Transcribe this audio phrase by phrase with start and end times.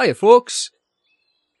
[0.00, 0.70] Hiya, folks.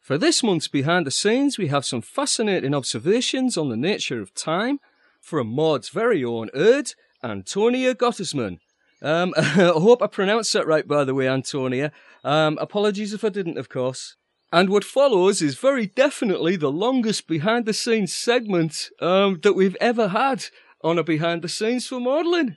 [0.00, 4.34] For this month's Behind the Scenes, we have some fascinating observations on the nature of
[4.34, 4.80] time
[5.20, 8.58] from Maud's very own Erd, Antonia Gottesman.
[9.02, 11.92] Um, I hope I pronounced that right, by the way, Antonia.
[12.24, 14.16] Um, apologies if I didn't, of course.
[14.50, 19.76] And what follows is very definitely the longest behind the scenes segment um, that we've
[19.82, 20.46] ever had
[20.82, 22.56] on a behind the scenes for Maudlin.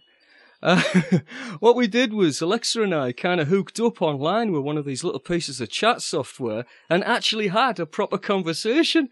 [1.60, 4.86] What we did was Alexa and I kind of hooked up online with one of
[4.86, 9.10] these little pieces of chat software and actually had a proper conversation.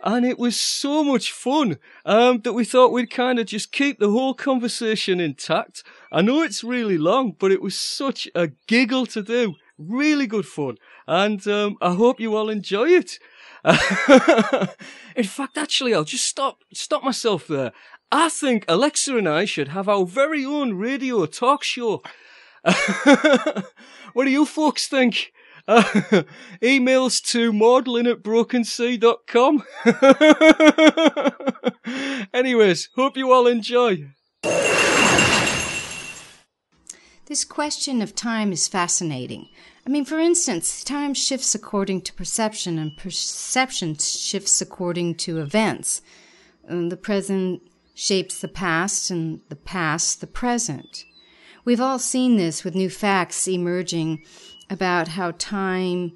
[0.00, 3.98] And it was so much fun um, that we thought we'd kind of just keep
[3.98, 5.82] the whole conversation intact.
[6.12, 9.54] I know it's really long, but it was such a giggle to do.
[9.76, 10.78] Really good fun.
[11.06, 13.18] And um, I hope you all enjoy it.
[15.16, 17.72] In fact, actually, I'll just stop stop myself there.
[18.10, 22.02] I think Alexa and I should have our very own radio talk show.
[24.12, 25.32] what do you folks think?
[25.66, 25.82] Uh,
[26.62, 29.62] emails to maudlin at brokensea.com.
[32.32, 34.08] Anyways, hope you all enjoy.
[37.26, 39.50] This question of time is fascinating.
[39.86, 46.00] I mean, for instance, time shifts according to perception, and perception shifts according to events.
[46.66, 47.60] Um, the present
[47.98, 51.04] shapes the past, and the past the present.
[51.64, 54.24] We've all seen this with new facts emerging
[54.70, 56.12] about how time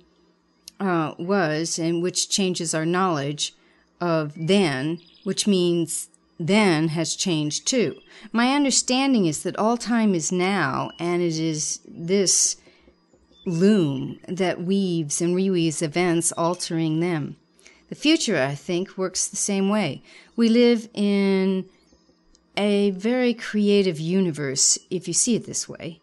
[0.78, 3.52] uh, was, and which changes our knowledge
[4.00, 6.08] of then, which means
[6.38, 7.98] then has changed too.
[8.30, 12.58] My understanding is that all time is now, and it is this
[13.44, 17.36] loom that weaves and reweaves events, altering them.
[17.92, 20.02] The future, I think, works the same way.
[20.34, 21.66] We live in
[22.56, 26.00] a very creative universe, if you see it this way.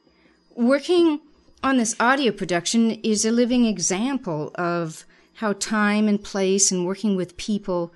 [0.54, 1.20] Working
[1.64, 5.04] on this audio production is a living example of
[5.38, 7.92] how time and place and working with people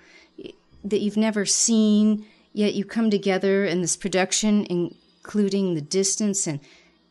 [0.83, 6.59] that you've never seen yet you come together in this production, including the distance and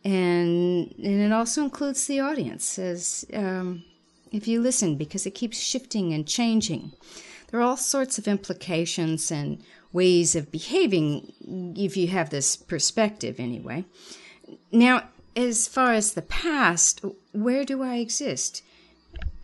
[0.03, 3.85] and and it also includes the audience as um,
[4.33, 6.93] if you listen because it keeps shifting and changing.
[7.49, 9.63] There are all sorts of implications and
[9.93, 13.85] ways of behaving if you have this perspective, anyway.
[14.71, 18.63] Now, as far as the past, where do I exist?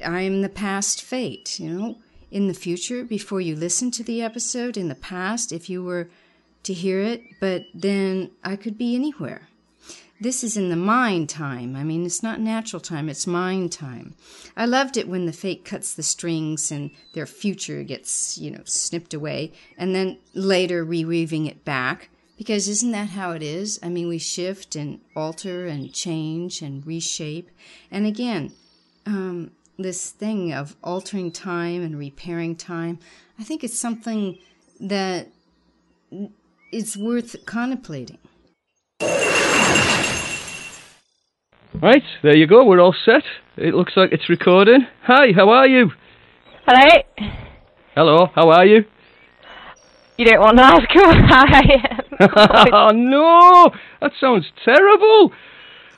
[0.04, 1.96] I'm the past fate, you know
[2.30, 6.08] in the future before you listen to the episode in the past if you were
[6.62, 9.48] to hear it, but then I could be anywhere.
[10.20, 11.76] This is in the mind time.
[11.76, 14.16] I mean, it's not natural time, it's mind time.
[14.56, 18.62] I loved it when the fate cuts the strings and their future gets, you know,
[18.64, 22.10] snipped away, and then later reweaving it back.
[22.36, 23.78] Because isn't that how it is?
[23.82, 27.50] I mean, we shift and alter and change and reshape.
[27.90, 28.52] And again,
[29.06, 32.98] um, this thing of altering time and repairing time,
[33.38, 34.38] I think it's something
[34.80, 35.28] that
[36.72, 38.18] it's worth contemplating.
[41.80, 42.64] Right, there you go.
[42.64, 43.22] We're all set.
[43.56, 44.88] It looks like it's recording.
[45.04, 45.92] Hi, how are you?
[46.66, 47.02] Hello.
[47.94, 48.84] Hello, how are you?
[50.16, 52.68] You don't want to ask who I am.
[52.72, 55.32] oh no, that sounds terrible.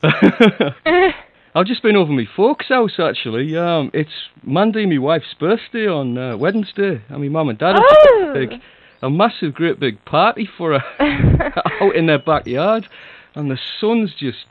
[1.54, 3.56] I've just been over my folks' house actually.
[3.56, 7.84] Um, it's Monday, my wife's birthday on uh, Wednesday, and my mum and dad have
[7.88, 8.26] oh.
[8.28, 8.60] a big,
[9.00, 12.86] a massive, great big party for her out in their backyard,
[13.34, 14.44] and the sun's just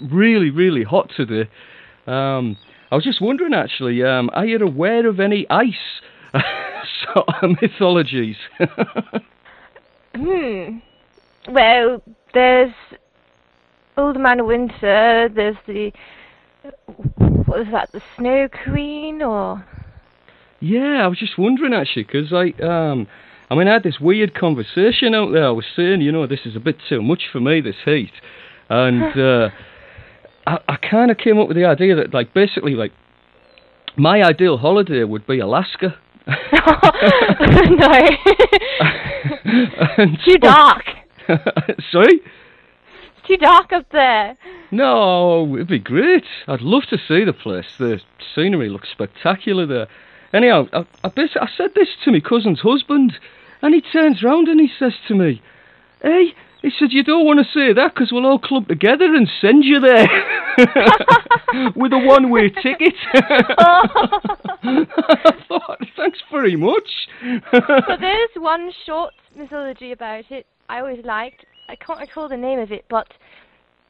[0.00, 1.48] really, really hot today.
[2.06, 2.56] Um,
[2.90, 5.74] I was just wondering actually, um, are you aware of any ice
[7.04, 8.36] sort of mythologies?
[10.14, 10.78] hmm.
[11.48, 12.02] Well,
[12.34, 12.72] there's
[13.96, 15.28] Old Man Winter.
[15.34, 15.92] There's the
[17.46, 19.64] what was that, the Snow Queen, or?
[20.60, 23.08] Yeah, I was just wondering actually, because I, um,
[23.50, 25.46] I mean, I had this weird conversation out there.
[25.46, 28.12] I was saying, you know, this is a bit too much for me, this heat,
[28.68, 29.48] and uh,
[30.46, 32.92] I, I kind of came up with the idea that, like, basically, like,
[33.96, 35.96] my ideal holiday would be Alaska.
[36.26, 36.36] no,
[40.24, 40.84] too dark.
[41.90, 42.20] Sorry
[43.26, 44.36] too dark up there.
[44.70, 46.24] No, it'd be great.
[46.46, 47.66] I'd love to see the place.
[47.78, 48.00] The
[48.34, 49.88] scenery looks spectacular there.
[50.32, 53.14] Anyhow, I, I, I said this to my cousin's husband,
[53.60, 55.42] and he turns round and he says to me,
[56.02, 59.28] Hey, he said, You don't want to say that because we'll all club together and
[59.40, 60.08] send you there
[61.76, 62.94] with a one way ticket.
[63.12, 64.14] I
[65.48, 67.08] thought, Thanks very much.
[67.52, 71.44] so there's one short mythology about it I always liked.
[71.68, 73.06] I can't recall the name of it, but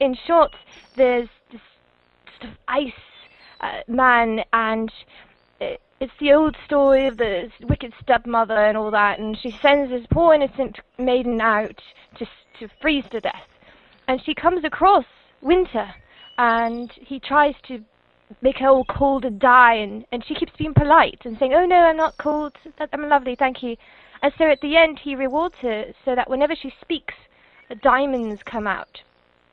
[0.01, 0.51] in short,
[0.97, 1.61] there's this
[2.41, 2.93] sort of ice
[3.61, 4.91] uh, man, and
[5.61, 9.89] it, it's the old story of the wicked stepmother and all that, and she sends
[9.89, 11.81] this poor innocent maiden out
[12.19, 12.27] to
[12.59, 13.47] to freeze to death,
[14.09, 15.05] and she comes across
[15.41, 15.95] Winter,
[16.39, 17.85] and he tries to
[18.41, 21.67] make her all cold and die, and and she keeps being polite and saying, "Oh
[21.67, 22.57] no, I'm not cold.
[22.93, 23.77] I'm lovely, thank you."
[24.23, 27.15] And so at the end, he rewards her so that whenever she speaks,
[27.81, 29.03] diamonds come out.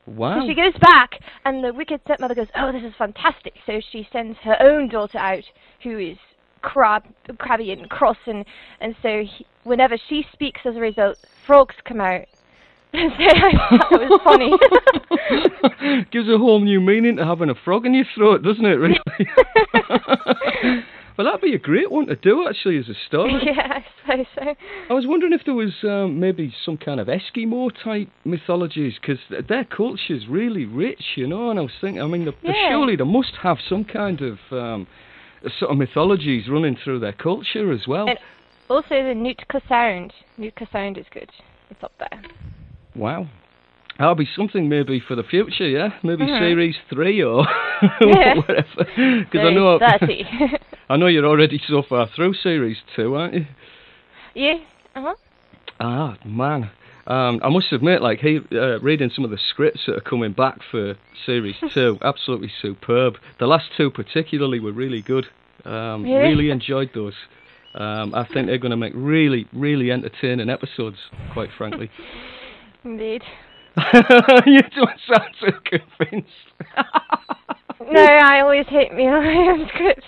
[0.04, 0.40] Wow.
[0.40, 4.08] So she goes back, and the wicked stepmother goes, "Oh, this is fantastic!" So she
[4.12, 5.44] sends her own daughter out,
[5.84, 6.18] who is
[6.62, 7.04] crab,
[7.38, 8.44] crabby and cross, and
[8.80, 11.16] and so he, whenever she speaks, as a result,
[11.46, 12.26] frogs come out.
[12.92, 16.04] so I thought that was funny.
[16.12, 18.76] Gives a whole new meaning to having a frog in your throat, doesn't it?
[18.76, 18.98] Really.
[21.16, 23.32] well, that'd be a great one to do actually as a story.
[23.44, 24.54] yeah, I suppose so.
[24.90, 29.18] I was wondering if there was um, maybe some kind of Eskimo type mythologies because
[29.48, 31.50] their culture's really rich, you know.
[31.50, 32.70] And I was thinking, I mean, the, the Yeah.
[32.70, 34.86] surely they must have some kind of um,
[35.58, 38.08] sort of mythologies running through their culture as well.
[38.08, 38.18] And
[38.68, 40.12] also the Nootka Sound.
[40.38, 41.30] Nootka Sound is good.
[41.70, 42.22] It's up there.
[42.94, 43.28] Wow.
[43.98, 45.90] That'll be something maybe for the future, yeah?
[46.02, 46.38] Maybe Mhm.
[46.38, 47.44] series three or
[48.00, 48.86] whatever.
[49.30, 49.78] Because I know.
[50.90, 53.46] I know you're already so far through series two, aren't you?
[54.34, 54.58] yeah.
[54.94, 55.14] Uh huh.
[55.78, 56.70] Ah, man.
[57.06, 60.32] Um, I must admit, like, he, uh, reading some of the scripts that are coming
[60.32, 63.14] back for series two, absolutely superb.
[63.38, 65.26] The last two, particularly, were really good.
[65.64, 66.28] Um, Really?
[66.28, 67.14] really enjoyed those.
[67.74, 70.96] Um, I think they're going to make really, really entertaining episodes,
[71.32, 71.90] quite frankly.
[72.84, 73.22] Indeed.
[74.46, 76.30] you don't sound so convinced.
[77.92, 80.06] No, I always hate me on my own scripts.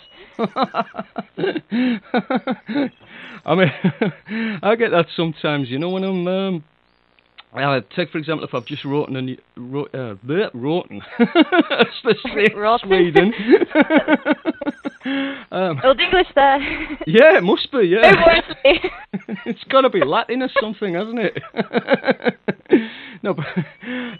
[3.45, 3.71] I mean,
[4.63, 5.69] I get that sometimes.
[5.69, 6.65] You know, when I'm um,
[7.55, 12.03] uh, take for example, if I've just written a new, wrote, uh, bleh, written, It's
[12.03, 12.89] the same Rotten.
[12.89, 13.33] Sweden.
[15.53, 16.59] um, Old English there.
[17.07, 17.89] yeah, it must be.
[17.89, 18.81] Yeah, worse me.
[19.47, 21.43] it's got to be Latin or something, hasn't it?
[23.23, 23.47] no, but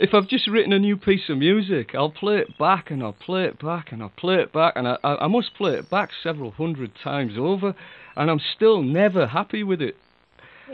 [0.01, 3.13] if I've just written a new piece of music, I'll play it back and I'll
[3.15, 5.89] play it back and I'll play it back and I, I, I must play it
[5.89, 7.75] back several hundred times over,
[8.17, 9.97] and I'm still never happy with it.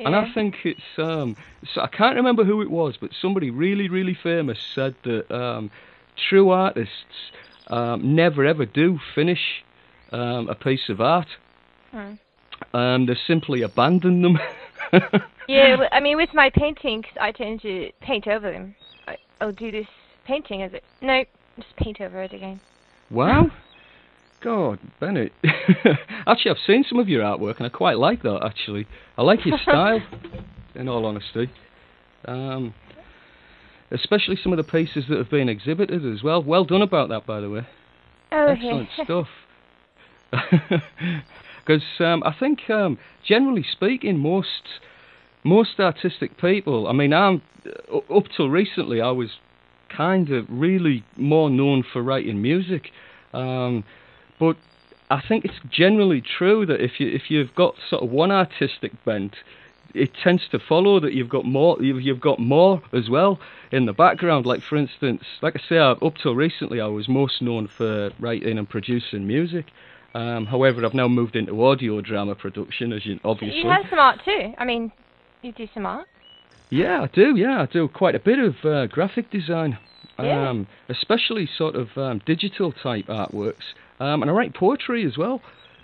[0.07, 1.37] And I think it's um,
[1.75, 5.71] so I can't remember who it was, but somebody really, really famous said that um,
[6.29, 7.33] true artists
[7.69, 9.65] um, never ever do finish
[10.13, 11.29] um, a piece of art.
[11.91, 12.15] Hmm.
[12.75, 14.39] Um, they simply abandon them.
[15.49, 18.77] Yeah, I mean, with my paintings, I tend to paint over them.
[19.07, 19.87] I, I'll do this
[20.27, 20.85] painting as it.
[21.01, 21.25] No,
[21.57, 22.61] just paint over it again.
[23.11, 23.47] Wow.
[24.43, 25.33] God, Bennett.
[26.27, 28.87] actually, I've seen some of your artwork and I quite like that, actually.
[29.17, 30.01] I like your style,
[30.75, 31.51] in all honesty.
[32.25, 32.75] Um,
[33.91, 36.43] especially some of the pieces that have been exhibited as well.
[36.43, 37.67] Well done about that, by the way.
[38.31, 39.05] Oh, Excellent yeah.
[39.05, 39.29] stuff.
[41.67, 44.63] Because um, I think, um, generally speaking, most
[45.45, 46.89] most artistic people.
[46.89, 49.31] I mean, I'm uh, up till recently, I was
[49.95, 52.91] kind of really more known for writing music,
[53.33, 53.85] um,
[54.39, 54.57] but
[55.11, 58.93] I think it's generally true that if you if you've got sort of one artistic
[59.05, 59.37] bent,
[59.95, 63.39] it tends to follow that you've got more you've, you've got more as well
[63.73, 64.47] in the background.
[64.47, 68.59] Like for instance, like I say, up till recently, I was most known for writing
[68.59, 69.67] and producing music.
[70.15, 73.61] Um, however, I've now moved into audio drama production, as you obviously.
[73.61, 74.55] You have some art too.
[74.59, 74.91] I mean,
[75.43, 76.07] you do some art.
[76.71, 77.37] Yeah, I do.
[77.37, 79.79] Yeah, I do quite a bit of uh, graphic design,
[80.19, 80.51] Yeah.
[80.51, 85.41] um, especially sort of um, digital type artworks, um, and I write poetry as well.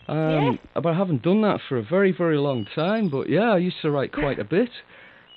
[0.09, 0.80] Um, Yeah.
[0.80, 3.09] But I haven't done that for a very, very long time.
[3.09, 4.71] But yeah, I used to write quite a bit.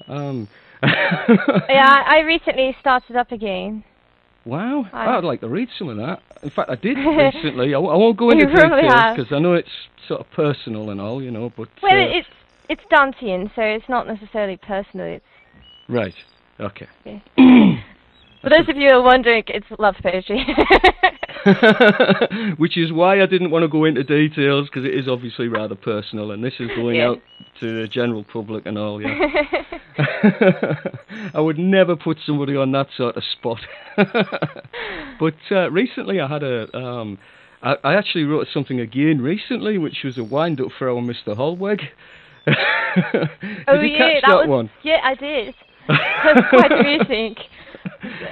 [0.07, 0.47] Um,
[0.83, 3.83] Yeah, I recently started up again.
[4.45, 6.19] Wow, I- I'd like to read some of that.
[6.43, 7.73] In fact, I did recently.
[7.73, 9.69] I won't go into details because I know it's
[10.07, 11.51] sort of personal and all, you know.
[11.55, 12.27] But Well, uh, it's
[12.69, 15.05] it's Dantean, so it's not necessarily personal.
[15.07, 15.25] It's
[15.89, 16.13] right,
[16.59, 16.87] okay.
[18.47, 20.45] for those of you who are wondering, it's love poetry.
[22.57, 25.75] Which is why I didn't want to go into details because it is obviously rather
[25.75, 27.09] personal, and this is going Yeah.
[27.09, 27.21] out
[27.59, 29.01] to the general public and all.
[29.01, 29.17] Yeah,
[31.33, 33.59] I would never put somebody on that sort of spot.
[35.19, 36.73] but uh, recently, I had a.
[36.77, 37.17] Um,
[37.61, 41.35] I, I actually wrote something again recently, which was a wind up for our Mr.
[41.35, 41.79] Holweg.
[42.45, 42.55] did
[43.67, 44.69] oh you yeah, catch that, that, was one?
[44.83, 45.53] yeah, I did.
[45.89, 47.35] That's quite amusing.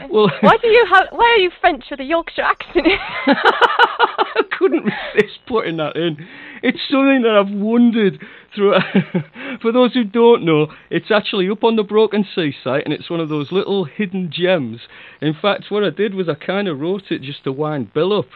[0.09, 1.07] Well, Why do you have?
[1.11, 2.87] Why are you French with a Yorkshire accent?
[3.27, 6.25] I couldn't resist putting that in.
[6.63, 8.19] It's something that I've wondered
[8.55, 8.75] through.
[9.61, 13.09] For those who don't know, it's actually up on the Broken Sea site, and it's
[13.09, 14.81] one of those little hidden gems.
[15.21, 18.17] In fact, what I did was I kind of wrote it just to wind Bill
[18.17, 18.29] up.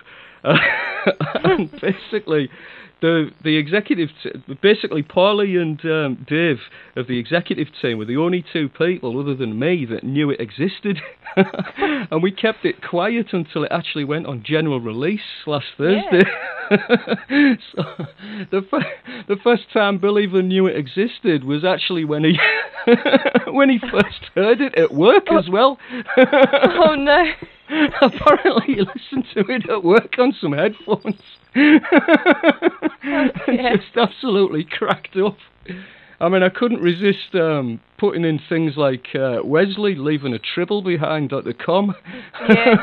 [0.44, 2.50] and basically,
[3.02, 6.60] the the executive, t- basically, Polly and um, Dave
[6.96, 10.40] of the executive team were the only two people other than me that knew it
[10.40, 11.00] existed,
[11.36, 16.24] and we kept it quiet until it actually went on general release last Thursday.
[16.70, 17.84] so
[18.52, 22.38] the f- the first time Bill even knew it existed was actually when he
[23.48, 25.78] when he first heard it at work as well.
[26.18, 27.26] oh no.
[28.02, 31.22] Apparently, he listened to it at work on some headphones.
[31.54, 31.80] dear.
[33.78, 35.38] Just absolutely cracked up.
[36.20, 40.82] I mean, I couldn't resist um, putting in things like uh, Wesley leaving a tribble
[40.82, 41.96] behind at the com.
[42.50, 42.76] Yeah.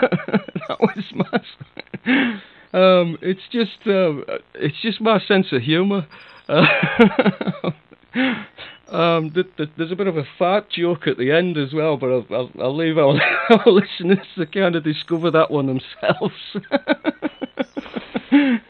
[0.68, 2.40] that was my.
[2.72, 6.06] Um, it's just, uh, it's just my sense of humour.
[6.48, 6.66] Uh,
[8.94, 11.96] um, th- th- there's a bit of a fart joke at the end as well,
[11.96, 13.20] but I'll, I'll, I'll leave our,
[13.50, 16.34] our listeners to kind of discover that one themselves.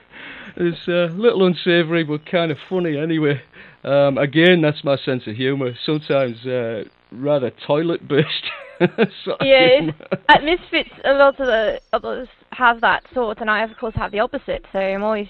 [0.57, 3.41] it's a little unsavoury, but kind of funny anyway.
[3.85, 5.75] Um, again, that's my sense of humour.
[5.85, 6.85] Sometimes uh,
[7.21, 8.51] rather toilet-based.
[9.25, 9.91] sort of Yeah,
[10.29, 14.13] at Misfits, a lot of the others have that sort, and I, of course, have
[14.13, 14.65] the opposite.
[14.73, 15.29] So I'm always,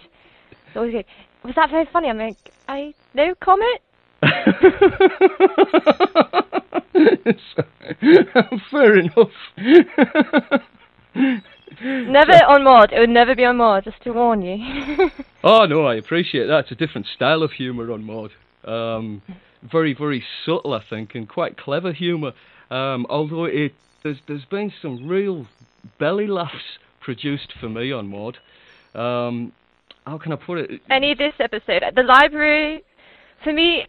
[0.74, 1.04] always good.
[1.44, 2.08] Was that very funny?
[2.08, 2.36] I'm like,
[2.68, 3.80] I no comment.
[8.70, 9.30] Fair enough.
[11.82, 12.92] Never on mod.
[12.92, 13.84] It would never be on mod.
[13.84, 15.10] Just to warn you.
[15.44, 16.60] oh no, I appreciate that.
[16.60, 18.30] It's a different style of humour on Maud.
[18.64, 19.22] Um,
[19.70, 22.32] very, very subtle, I think, and quite clever humour.
[22.70, 25.46] Um, although it there's there's been some real
[25.98, 28.38] belly laughs produced for me on Maud.
[28.94, 29.52] Um,
[30.06, 30.80] how can I put it?
[30.90, 32.84] Any of this episode at the library,
[33.42, 33.86] for me,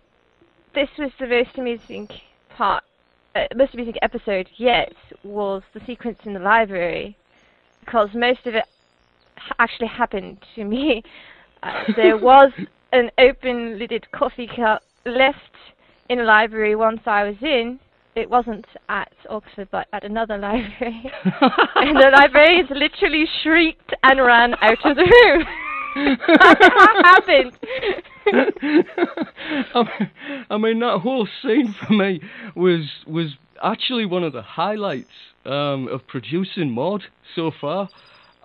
[0.73, 2.07] this was the most amusing
[2.55, 2.83] part,
[3.35, 4.93] uh, most amusing episode yet
[5.23, 7.15] was the sequence in the library,
[7.79, 8.65] because most of it
[9.59, 11.03] actually happened to me.
[11.63, 12.51] Uh, there was
[12.93, 15.39] an open-lidded coffee cup left
[16.09, 17.79] in a library once I was in.
[18.15, 21.11] It wasn't at Oxford, but at another library.
[21.75, 25.45] and the librarians literally shrieked and ran out of the room.
[27.03, 27.57] happened?
[29.73, 30.11] I mean,
[30.49, 32.21] I mean, that whole scene for me
[32.55, 35.07] was was actually one of the highlights
[35.45, 37.03] um, of producing Mod
[37.35, 37.89] so far.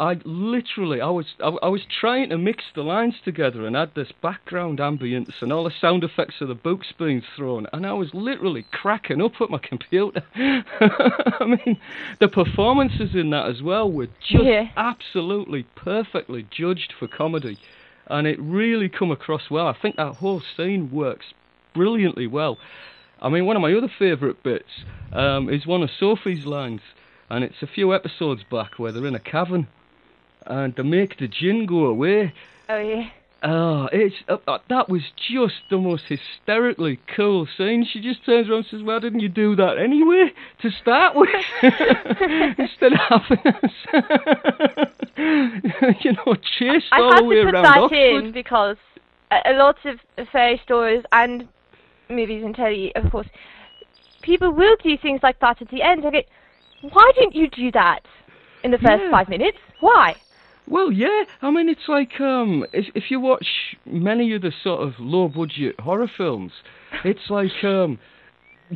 [0.02, 3.92] I literally, I was, I, I was trying to mix the lines together and add
[3.94, 7.92] this background ambience and all the sound effects of the books being thrown, and I
[7.92, 10.24] was literally cracking up at my computer.
[10.34, 11.78] I mean,
[12.18, 14.70] the performances in that as well were just Yeah.
[14.76, 17.56] absolutely perfectly judged for comedy,
[18.08, 19.68] and it really come across well.
[19.68, 21.26] I think that whole scene works
[21.76, 22.58] brilliantly well.
[23.20, 26.80] I mean, one of my other favourite bits um, is one of Sophie's lines,
[27.30, 29.68] and it's a few episodes back where they're in a cavern
[30.46, 32.32] and to make the gin go away.
[32.68, 33.08] Oh yeah.
[33.44, 37.84] Oh, it's uh, uh, that was just the most hysterically cool scene.
[37.90, 40.32] She just turns around and says, "Why didn't you do that anyway
[40.62, 41.28] to start with,
[41.62, 43.72] instead of having us,
[46.04, 48.76] you know, chased I all had the way to put that Oxford?" in because
[49.44, 49.98] a, lot of
[50.30, 51.48] fairy stories and
[52.08, 53.26] movies and telly, of course,
[54.22, 56.04] people will do things like that at the end.
[56.04, 56.28] And it,
[56.80, 58.00] why didn't you do that
[58.62, 59.10] in the first Yeah.
[59.10, 59.58] five minutes?
[59.80, 60.14] Why?
[60.68, 61.24] Well, yeah.
[61.40, 63.46] I mean, it's like um, if if you watch
[63.84, 66.52] many of the sort of low budget horror films,
[67.04, 67.98] it's like um,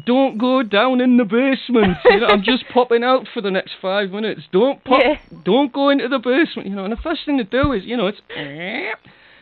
[0.05, 1.97] don't go down in the basement.
[2.05, 4.43] You know, I'm just popping out for the next five minutes.
[4.53, 5.01] Don't pop.
[5.03, 5.39] Yeah.
[5.45, 6.69] Don't go into the basement.
[6.69, 8.21] You know, and the first thing to do is, you know, it's.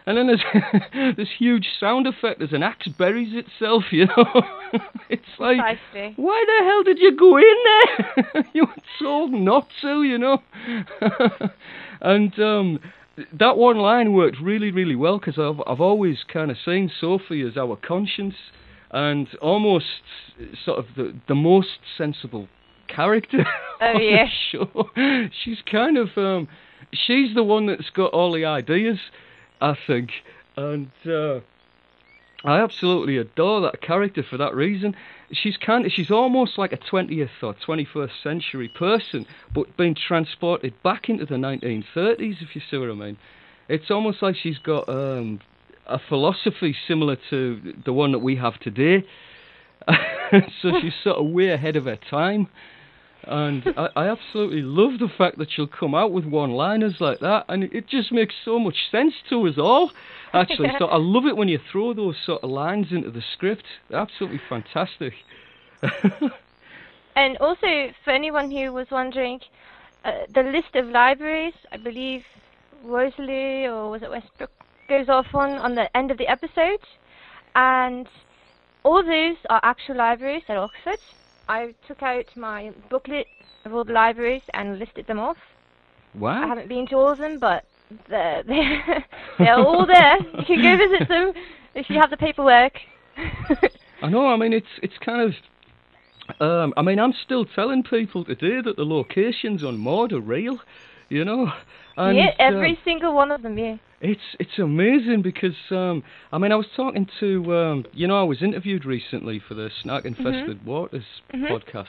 [0.06, 4.42] And then there's this huge sound effect as an axe buries itself, you know.
[5.08, 6.12] it's like, Precisely.
[6.16, 8.44] why the hell did you go in there?
[8.52, 10.42] you were told not to, you know.
[12.00, 12.80] and um,
[13.32, 17.42] that one line worked really, really well because I've I've always kind of seen Sophie
[17.42, 18.34] as our conscience
[18.90, 19.86] and almost
[20.64, 22.48] sort of the the most sensible
[22.88, 23.44] character
[23.80, 24.26] Oh, yeah.
[25.44, 26.48] She's kind of um,
[26.92, 28.98] she's the one that's got all the ideas,
[29.60, 30.10] I think,
[30.56, 30.90] and.
[31.06, 31.40] Uh,
[32.44, 34.94] I absolutely adore that character for that reason.
[35.32, 40.74] She's kind of, she's almost like a 20th or 21st century person, but being transported
[40.82, 43.16] back into the 1930s, if you see what I mean.
[43.66, 45.40] It's almost like she's got um,
[45.86, 49.06] a philosophy similar to the one that we have today.
[50.60, 52.48] so she's sort of way ahead of her time.
[53.26, 57.46] And I, I absolutely love the fact that she'll come out with one-liners like that,
[57.48, 59.90] and it, it just makes so much sense to us all.
[60.32, 63.64] Actually, so I love it when you throw those sort of lines into the script.
[63.88, 65.14] They're absolutely fantastic.
[67.16, 69.40] And also, for anyone who was wondering,
[70.04, 72.22] uh, the list of libraries, I believe,
[72.82, 74.50] Rosalie or was it Westbrook
[74.88, 76.80] goes off on on the end of the episode,
[77.54, 78.06] and
[78.82, 80.98] all those are actual libraries at Oxford.
[81.48, 83.26] I took out my booklet
[83.64, 85.36] of all the libraries and listed them off.
[86.14, 86.44] Wow.
[86.44, 87.64] I haven't been to all of them, but
[88.08, 89.04] they're, they're,
[89.38, 90.16] they're all there.
[90.38, 91.32] You can go visit them
[91.74, 92.72] if you have the paperwork.
[94.02, 94.26] I know.
[94.26, 95.34] I mean, it's it's kind of.
[96.40, 100.58] Um, I mean, I'm still telling people today that the locations on Maud are real.
[101.08, 101.52] You know.
[101.96, 103.76] And, yeah, uh, every single one of them, yeah.
[104.00, 108.24] It's it's amazing because um, I mean I was talking to um, you know I
[108.24, 111.86] was interviewed recently for the Snack Infested Waters podcast,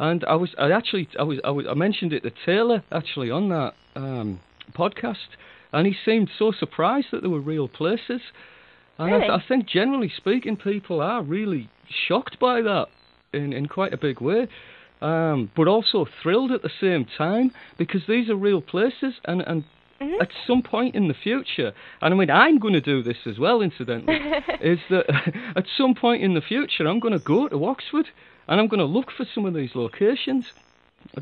[0.00, 3.30] and I was I actually I was, I was I mentioned it to Taylor actually
[3.30, 4.40] on that um,
[4.76, 5.36] podcast,
[5.72, 8.22] and he seemed so surprised that there were real places,
[8.98, 9.30] and I, Really?
[9.30, 11.68] I think generally speaking people are really
[12.08, 12.86] shocked by that
[13.32, 14.48] in in quite a big way.
[15.04, 19.64] Um, but also thrilled at the same time because these are real places and, and
[20.20, 23.38] at some point in the future, and I mean, I'm going to do this as
[23.38, 24.18] well, incidentally,
[24.62, 25.04] is that
[25.56, 28.06] at some point in the future, I'm going to go to Oxford
[28.48, 30.46] and I'm going to look for some of these locations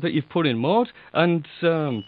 [0.01, 2.05] that you've put in mod and um,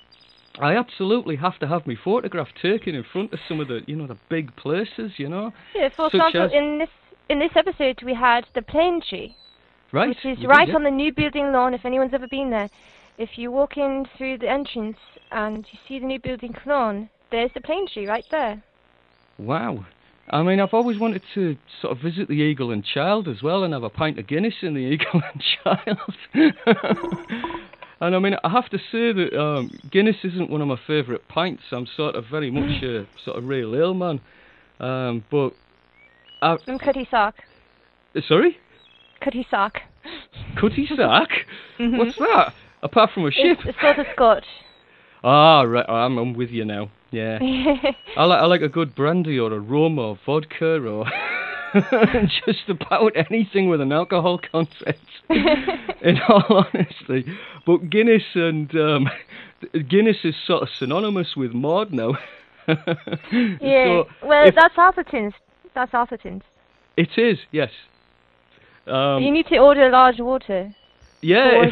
[0.59, 3.95] I absolutely have to have my photograph taken in front of some of the, you
[3.97, 6.89] know, the big places, you know, Yeah, for example, as- in this
[7.27, 9.35] in this episode we had the plane tree,
[9.95, 10.09] right?
[10.09, 10.75] which is did, right yeah.
[10.75, 11.73] on the new building lawn.
[11.73, 12.69] If anyone's ever been there,
[13.17, 14.97] if you walk in through the entrance
[15.31, 18.61] and you see the new building lawn, there's the plane tree right there.
[19.37, 19.85] Wow.
[20.29, 23.63] I mean, I've always wanted to sort of visit the Eagle and Child as well
[23.63, 26.15] and have a pint of Guinness in the Eagle and Child.
[28.01, 31.27] and I mean, I have to say that um, Guinness isn't one of my favourite
[31.27, 31.63] pints.
[31.71, 34.19] I'm sort of very much a sort of real ale man.
[34.79, 35.51] Um, but,
[36.41, 37.35] I, And Cutty Sark.
[38.27, 38.57] sorry?
[39.21, 39.81] Cutty Sark.
[40.59, 41.29] Cutty Sack?
[41.79, 42.53] What's that?
[42.83, 43.57] Apart from a ship?
[43.59, 44.45] It's, it's sort of Scotch.
[45.27, 46.91] Ah, right, I'm, I'm with you now.
[47.09, 47.39] Yeah.
[48.15, 51.05] I like I like a good brandy or a rum or vodka or
[52.45, 54.97] just about anything with an alcohol content.
[55.29, 57.25] in all honesty,
[57.65, 59.09] but Guinness and um,
[59.89, 62.19] Guinness is sort of synonymous with Maud now.
[62.67, 62.75] yeah.
[63.31, 65.33] So well, if- that's Atherton's.
[65.73, 66.43] That's Atherton's.
[66.97, 67.71] it is yes.
[68.87, 70.73] Um, you need to order large water.
[71.21, 71.65] yeah.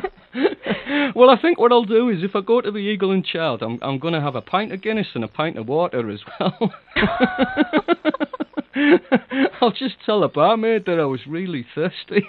[1.14, 3.62] Well, I think what I'll do is if I go to the Eagle and Child,
[3.62, 6.20] I'm I'm going to have a pint of Guinness and a pint of water as
[6.38, 6.72] well.
[9.60, 12.24] I'll just tell the barmaid that I was really thirsty.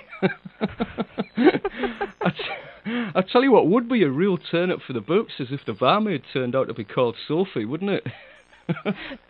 [1.37, 5.33] I, t- I tell you what would be a real turn up for the books
[5.39, 8.07] is if the barmaid turned out to be called Sophie, wouldn't it?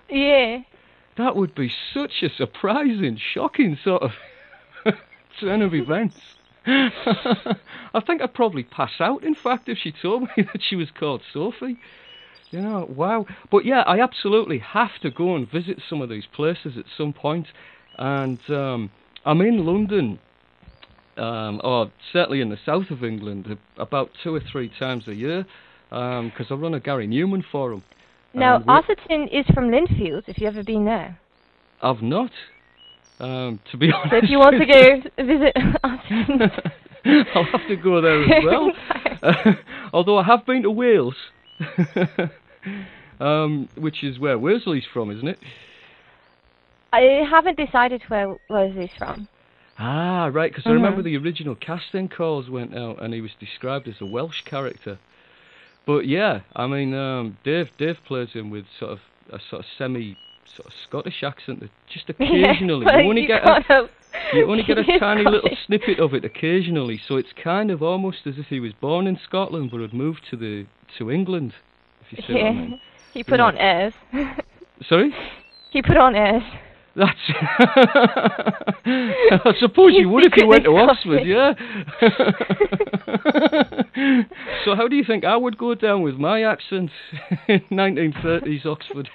[0.09, 0.59] Yeah.
[1.19, 4.13] That would be such a surprising, shocking sort of
[5.41, 6.15] turn of events.
[6.65, 10.87] I think I'd probably pass out, in fact, if she told me that she was
[10.97, 11.77] called Sophie.
[12.51, 13.25] You know, wow.
[13.51, 17.11] But yeah, I absolutely have to go and visit some of these places at some
[17.11, 17.47] point.
[17.97, 18.89] And um,
[19.25, 20.19] I'm in London,
[21.17, 25.45] um, or certainly in the south of England, about two or three times a year,
[25.89, 27.83] because I run a Gary Numan forum.
[28.33, 31.19] Now, Atherton is from Linfield, if you've ever been there.
[31.81, 32.31] I've not.
[33.19, 34.11] Um, to be honest.
[34.11, 36.51] So if you want to go visit Atherton.
[37.33, 38.71] I'll have to go there as well.
[39.21, 39.53] Uh,
[39.93, 41.15] although I have been to Wales,
[43.19, 45.39] um, which is where Worsley's from, isn't it?
[46.91, 48.37] I haven't decided where
[48.71, 49.27] he's from.
[49.77, 53.87] Ah, right, because I remember the original casting calls went out and he was described
[53.87, 54.99] as a Welsh character.
[55.89, 58.99] But yeah, I mean, um, Dave Dave plays him with sort of
[59.33, 63.27] a sort of semi sort of Scottish accent that just occasionally Yeah, you only you
[63.27, 63.89] get a, help-
[64.33, 68.19] You only get a tiny little snippet of it occasionally, so it's kind of almost
[68.27, 70.67] as if he was born in Scotland but had moved to the
[70.99, 71.53] to England.
[72.01, 72.51] If you see what I Yeah.
[72.53, 72.81] mean.
[73.15, 73.45] He put Yeah.
[73.45, 73.93] on airs.
[74.87, 75.11] Sorry,
[75.71, 76.43] he put on airs.
[76.95, 77.19] That's.
[78.85, 81.53] I suppose you He's would if you went to Oxford, yeah.
[84.65, 86.91] so how do you think I would go down with my accent
[87.47, 89.09] in 1930s Oxford?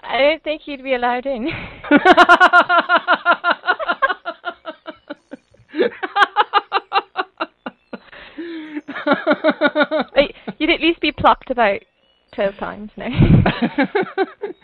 [0.00, 1.50] I don't think you'd be allowed in.
[10.58, 11.82] You'd at least be plucked about
[12.36, 13.08] twelve times now.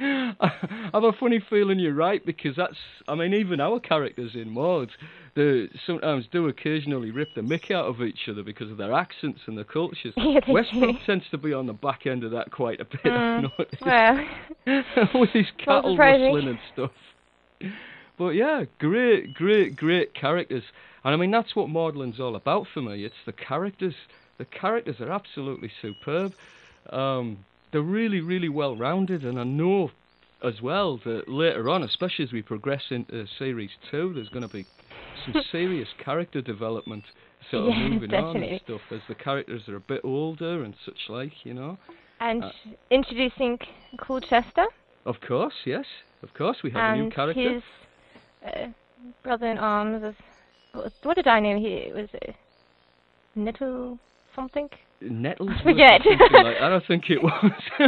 [0.01, 0.51] I
[0.93, 2.77] have a funny feeling you're right because that's.
[3.09, 4.91] I mean, even our characters in Maud,
[5.35, 9.41] they sometimes do occasionally rip the mick out of each other because of their accents
[9.47, 10.15] and their cultures.
[10.23, 13.01] Yeah, Westbrook tends to be on the back end of that quite a bit.
[13.05, 13.83] I've Mm, noticed.
[13.85, 16.91] well, with his cattle rustling and stuff.
[18.19, 20.63] But yeah, great, great, great characters.
[21.05, 23.05] And I mean, that's what Maudlin's all about for me.
[23.05, 23.95] It's the characters,
[24.39, 26.33] The characters are absolutely superb.
[26.91, 27.39] Um,
[27.73, 29.91] they're really, really well rounded, and I know
[30.45, 34.53] as well that later on, especially as we progress into series two, there's going to
[34.53, 34.67] be
[35.25, 37.05] some serious character development
[37.51, 40.75] sort of Yeah, moving on and stuff as the characters are a bit older and
[40.85, 41.79] such like, you know.
[42.21, 42.51] And Uh,
[42.91, 43.59] introducing
[43.99, 44.67] Colchester
[45.05, 45.87] Of course, yes,
[46.23, 47.55] of course, we have a new and character.
[47.55, 47.63] his
[48.47, 48.67] uh,
[49.23, 50.03] brother in arms.
[50.05, 50.15] Is,
[51.03, 51.95] what, did I know here?
[51.95, 52.35] Was it
[53.35, 53.99] Nettle
[54.35, 54.69] something?
[55.01, 55.51] Nettles.
[55.61, 56.01] I forget.
[56.33, 57.53] Like, I don't think it was.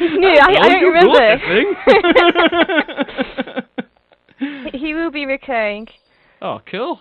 [0.00, 1.38] No, I- I don't remember.
[4.78, 5.88] he will be recurring.
[6.42, 7.00] oh, cool.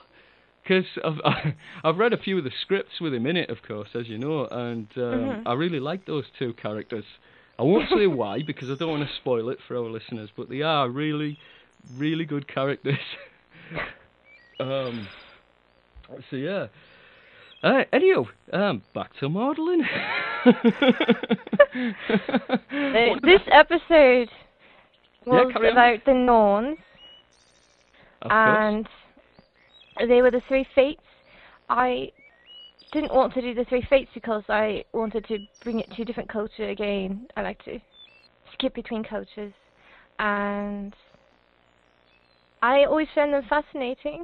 [0.64, 3.90] Because I've I've read a few of the scripts with him in it, of course,
[3.96, 5.44] as you know, and um, Mhm.
[5.46, 7.06] I really like those two characters.
[7.58, 10.50] I won't say why because I don't want to spoil it for our listeners, but
[10.50, 11.40] they are really,
[11.98, 13.00] really good characters.
[14.60, 15.08] um.
[16.30, 16.68] So yeah.
[17.64, 19.82] Uh, anyhow, um, back to Maudlin.
[22.72, 24.30] Uh, this episode
[25.26, 25.64] Yeah, was on.
[25.72, 26.78] about the Norns,
[28.22, 28.76] Of course.
[28.76, 28.88] and
[30.08, 31.02] they were the three fates.
[31.70, 32.12] I
[32.92, 36.06] didn't want to do the three fates because I wanted to bring it to a
[36.06, 37.28] different culture again.
[37.36, 37.80] I like to
[38.54, 39.54] skip between cultures,
[40.20, 40.94] and
[42.62, 44.24] I always found them fascinating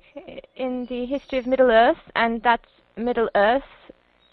[0.56, 3.64] in the history of Middle Earth, and that's Middle Earth.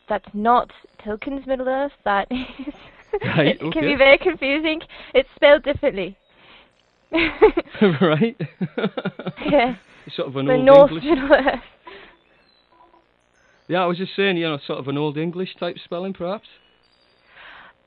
[0.09, 0.71] That's not
[1.05, 1.93] Tolkien's Middle Earth.
[2.05, 2.75] That is.
[3.25, 4.81] Right, it can be very confusing.
[5.15, 6.17] It's spelled differently.
[7.13, 8.37] right.
[9.51, 9.75] yeah,
[10.15, 11.05] Sort of an the old North English.
[11.05, 11.61] Middle Earth.
[13.67, 16.49] Yeah, I was just saying, you know, sort of an old English type spelling, perhaps.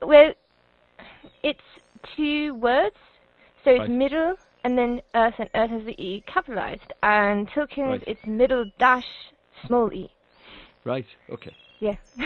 [0.02, 0.32] Well,
[1.42, 1.60] it's
[2.16, 2.96] two words,
[3.64, 3.90] so it's Right.
[3.90, 6.92] middle and then Earth, and Earth has the E capitalized.
[7.02, 8.04] And Tolkien's Right.
[8.06, 9.06] it's middle dash
[9.66, 10.10] small e.
[10.84, 11.06] Right.
[11.30, 11.54] Okay.
[11.80, 11.96] Yeah.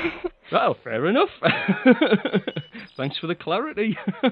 [0.50, 1.28] Well, fair enough.
[2.96, 3.98] Thanks for the clarity.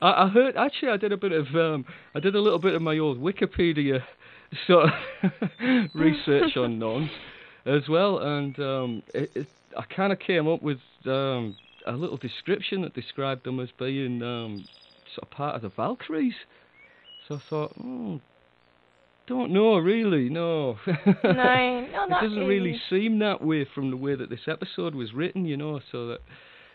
[0.00, 2.74] I, I heard actually I did a bit of um, I did a little bit
[2.74, 4.02] of my old Wikipedia
[4.66, 5.30] sort of
[5.94, 7.10] research on Norns
[7.66, 12.16] as well, and um, it, it, I kind of came up with um, a little
[12.16, 14.66] description that described them as being um,
[15.14, 16.34] sort of part of the Valkyries.
[17.28, 18.20] So I thought, oh,
[19.32, 20.76] don't know really, no.
[20.86, 20.92] no,
[21.24, 25.46] no, it doesn't really seem that way from the way that this episode was written,
[25.46, 25.80] you know.
[25.90, 26.20] So that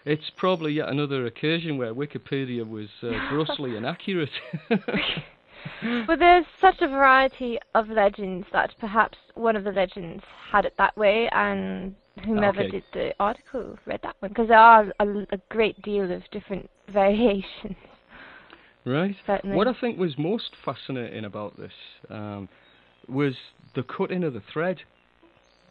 [0.06, 4.32] it's probably yet another occasion where Wikipedia was uh, grossly inaccurate.
[6.08, 10.74] well, there's such a variety of legends that perhaps one of the legends had it
[10.80, 11.94] that way, and
[12.26, 12.72] whomever Okay.
[12.72, 16.70] did the article read that one, because there are a, a great deal of different
[16.92, 17.76] variations.
[18.88, 19.16] Right.
[19.26, 19.56] Certainly.
[19.56, 21.72] What I think was most fascinating about this
[22.10, 22.50] um,
[23.08, 23.34] was
[23.76, 24.78] the cutting of the thread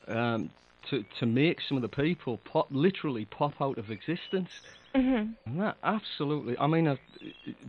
[0.09, 0.51] um,
[0.91, 4.49] to to make some of the people pop literally pop out of existence.
[4.95, 6.97] hmm that absolutely, I mean, uh,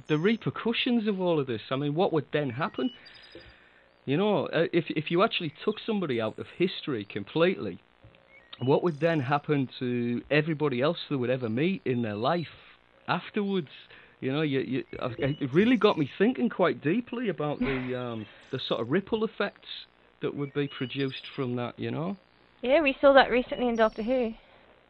[0.10, 1.62] the repercussions of all of this.
[1.70, 2.90] I mean, what would then happen?
[4.06, 7.80] You know, uh, if if you actually took somebody out of history completely,
[8.60, 12.48] what would then happen to everybody else they would ever meet in their life
[13.08, 13.70] afterwards?
[14.20, 18.26] You know, you, you, uh, it really got me thinking quite deeply about the um,
[18.52, 19.68] the sort of ripple effects
[20.22, 21.78] that would be produced from that.
[21.78, 22.18] You know,
[22.62, 24.34] Yeah, we saw that recently in Doctor Who.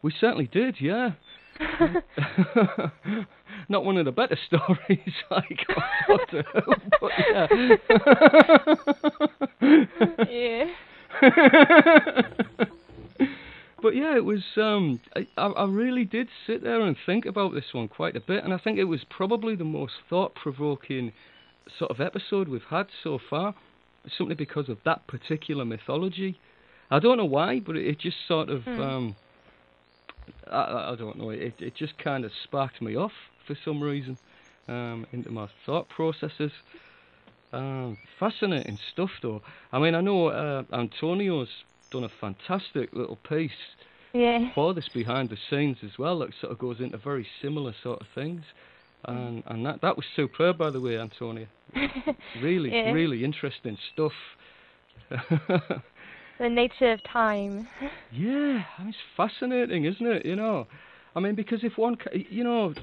[0.01, 1.11] we certainly did, yeah.
[3.69, 5.67] Not one of the better stories like
[6.07, 7.47] Doctor Who, but yeah.
[12.61, 12.65] yeah.
[13.81, 14.43] But yeah, it was.
[14.57, 18.43] Um, I, I really did sit there and think about this one quite a bit,
[18.43, 21.13] and I think it was probably the most thought-provoking
[21.77, 23.53] sort of episode we've had so far,
[24.17, 26.39] simply because of that particular mythology.
[26.89, 28.63] I don't know why, but it, it just sort of.
[28.63, 28.81] Hmm.
[28.81, 29.15] Um,
[30.51, 31.29] I- I, I don't know.
[31.29, 33.13] It it just kind of sparked me off
[33.45, 34.17] for some reason
[34.67, 36.51] um, into my thought processes.
[37.53, 39.41] Um, fascinating stuff, though.
[39.71, 41.47] I mean, I know uh, Antonio's
[41.91, 43.51] done a fantastic little piece
[44.13, 44.51] Yeah.
[44.53, 46.19] for this behind the scenes as well.
[46.19, 48.43] That sort of goes into very similar sort of things,
[49.05, 51.47] and and that that was superb, by the way, Antonia.
[52.41, 52.91] Really, Yeah.
[52.91, 54.13] really interesting stuff.
[56.39, 57.67] The nature of time.
[58.11, 60.23] Yeah, I mean, it's fascinating, isn't it?
[60.25, 60.67] You know,
[61.15, 62.75] I mean, because if one, you know,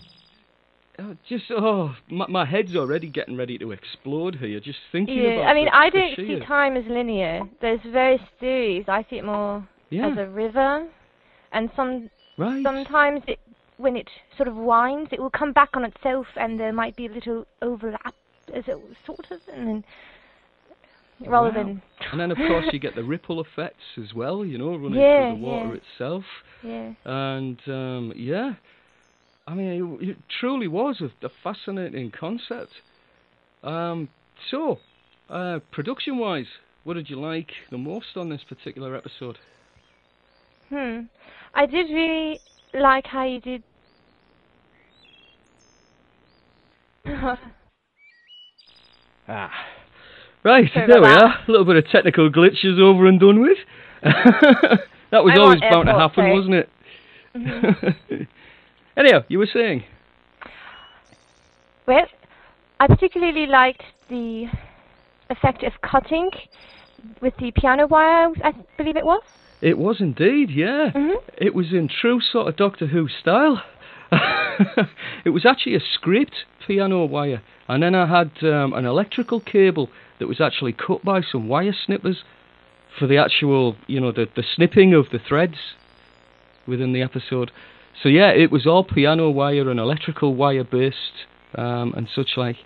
[0.99, 5.31] uh, just oh, my, my head's already getting ready to explode here just thinking Yeah,
[5.31, 5.49] about.
[5.49, 7.43] I mean, the, I don't see time as linear.
[7.61, 8.85] There's various theories.
[8.89, 10.87] I see it more Yeah, as a river,
[11.53, 12.63] and some right.
[12.63, 13.39] sometimes it
[13.77, 17.07] when it sort of winds, it will come back on itself, and there might be
[17.07, 18.15] a little overlap,
[18.55, 19.85] as it sort of, and then
[21.27, 21.55] rather Wow.
[21.55, 21.83] than.
[22.13, 25.27] And then, of course, you get the ripple effects as well, you know, running Yeah,
[25.29, 25.81] through the water yeah.
[25.81, 26.25] itself.
[26.63, 26.93] Yeah.
[27.05, 28.55] And, um, yeah,
[29.47, 32.73] I mean, it, it truly was a, a fascinating concept.
[33.63, 34.09] Um,
[34.51, 34.79] so,
[35.29, 36.47] uh, production wise,
[36.85, 39.39] what did you like the most on this particular episode?
[40.71, 41.01] Hmm.
[41.55, 42.41] I did really
[42.73, 43.63] like how you did.
[49.27, 49.51] Ah.
[50.45, 51.39] Right, Sorry there we about are.
[51.49, 53.57] A little bit of technical glitches over and done with.
[54.03, 56.35] that was I'm always bound to happen, sorry.
[56.35, 56.69] wasn't it?
[57.35, 58.23] Mm-hmm.
[58.97, 59.85] Anyhow, you were saying.
[61.87, 62.07] well,
[62.81, 64.47] I particularly liked the
[65.31, 66.31] effect of cutting
[67.21, 68.31] with the piano wire.
[68.43, 69.23] I believe it was.
[69.61, 70.91] It was indeed, yeah.
[70.95, 71.17] Mhm.
[71.39, 73.63] It was in true sort of Doctor Who style.
[75.25, 79.89] it was actually a scraped piano wire, and then I had um, an electrical cable
[80.19, 82.23] that was actually cut by some wire snippers
[82.99, 85.57] for the actual, you know, the, the snipping of the threads
[86.67, 87.51] within the episode.
[88.03, 92.57] So yeah, it was all piano wire and electrical wire based um, and such like.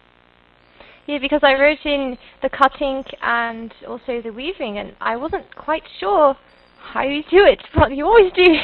[1.07, 5.85] Yeah, because I wrote in the cutting and also the weaving, and I wasn't quite
[5.99, 6.37] sure
[6.79, 8.57] how you do it, but you always do.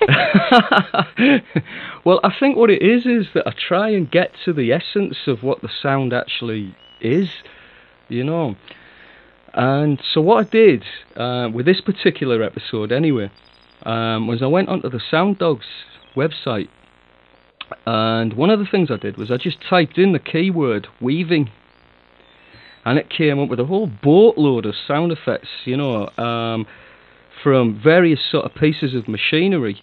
[2.04, 5.16] well, I think what it is is that I try and get to the essence
[5.26, 7.28] of what the sound actually is,
[8.08, 8.56] you know.
[9.54, 10.84] And so what I did
[11.16, 13.30] uh, with this particular episode, anyway,
[13.82, 15.64] um, was I went onto the Sounddogs
[16.14, 16.68] website,
[17.86, 21.50] and one of the things I did was I just typed in the keyword weaving,
[22.84, 26.08] and it came up with a whole boatload of sound effects, you know.
[26.16, 26.66] Um,
[27.42, 29.82] from various sort of pieces of machinery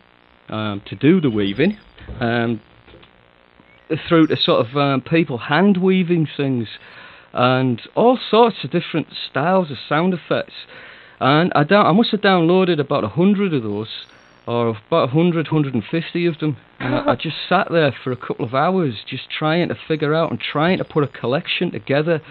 [0.50, 1.78] um, to do the weaving,
[2.20, 2.62] um,
[4.08, 6.68] through to sort of um, people hand weaving things,
[7.34, 10.54] and all sorts of different styles of sound effects.
[11.20, 13.90] And I, I must have downloaded about a hundred of those,
[14.48, 16.58] or about a hundred, hundred and fifty of them.
[16.80, 20.14] And I, I just sat there for a couple of hours, just trying to figure
[20.14, 22.22] out and trying to put a collection together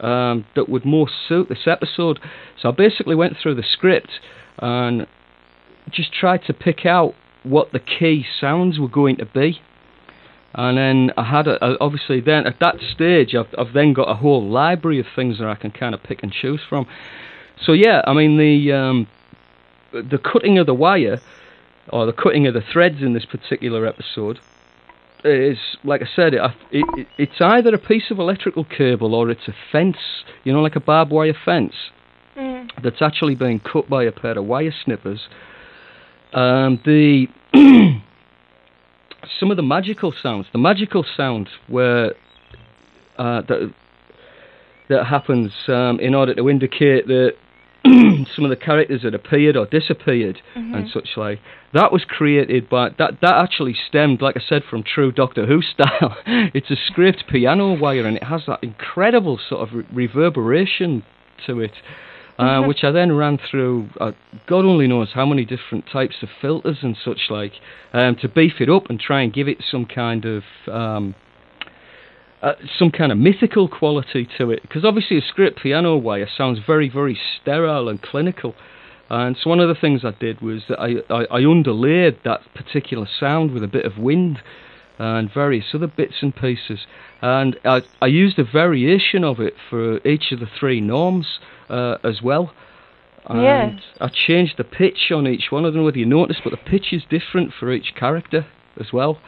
[0.00, 2.20] um, that would more suit this episode.
[2.60, 4.10] So I basically went through the script
[4.58, 5.06] and
[5.90, 9.60] just tried to pick out what the key sounds were going to be.
[10.54, 14.08] And then I had a, a, obviously then at that stage I've, I've then got
[14.08, 16.86] a whole library of things that I can kind of pick and choose from.
[17.60, 19.08] So yeah, I mean the um,
[19.92, 21.20] the cutting of the wire
[21.90, 24.38] or the cutting of the threads in this particular episode
[25.24, 29.48] is like I said, it, it, it's either a piece of electrical cable or it's
[29.48, 29.96] a fence,
[30.44, 31.72] you know, like a barbed wire fence
[32.36, 32.68] mm.
[32.82, 35.28] that's actually being cut by a pair of wire snippers.
[36.34, 37.26] Um, the
[39.40, 42.12] some of the magical sounds, the magical sound where
[43.16, 43.72] uh, that
[44.88, 47.36] that happens um, in order to indicate that
[48.34, 51.40] some of the characters that appeared or disappeared and such like.
[51.74, 53.18] That was created by that.
[53.20, 56.16] That actually stemmed, like I said, from true Doctor Who style.
[56.26, 61.04] it's a scraped piano wire, and it has that incredible sort of re- reverberation
[61.46, 61.72] to it,
[62.38, 63.90] uh, which I then ran through.
[64.00, 64.12] Uh,
[64.46, 67.52] God only knows how many different types of filters and such like
[67.92, 70.42] um, to beef it up and try and give it some kind of.
[70.70, 71.14] Um,
[72.44, 76.58] uh, some kind of mythical quality to it because obviously a script piano wire sounds
[76.66, 78.54] very very sterile and clinical.
[79.10, 82.40] And so one of the things I did was that I, I, I underlaid that
[82.54, 84.40] particular sound with a bit of wind
[84.98, 86.80] and various other bits and pieces.
[87.20, 91.96] And I, I used a variation of it for each of the three Norns uh,
[92.02, 92.52] as well.
[93.26, 93.78] And Yeah.
[94.00, 96.70] I changed the pitch on each one I don't know whether you noticed but the
[96.70, 98.46] pitch is different for each character
[98.78, 99.18] as well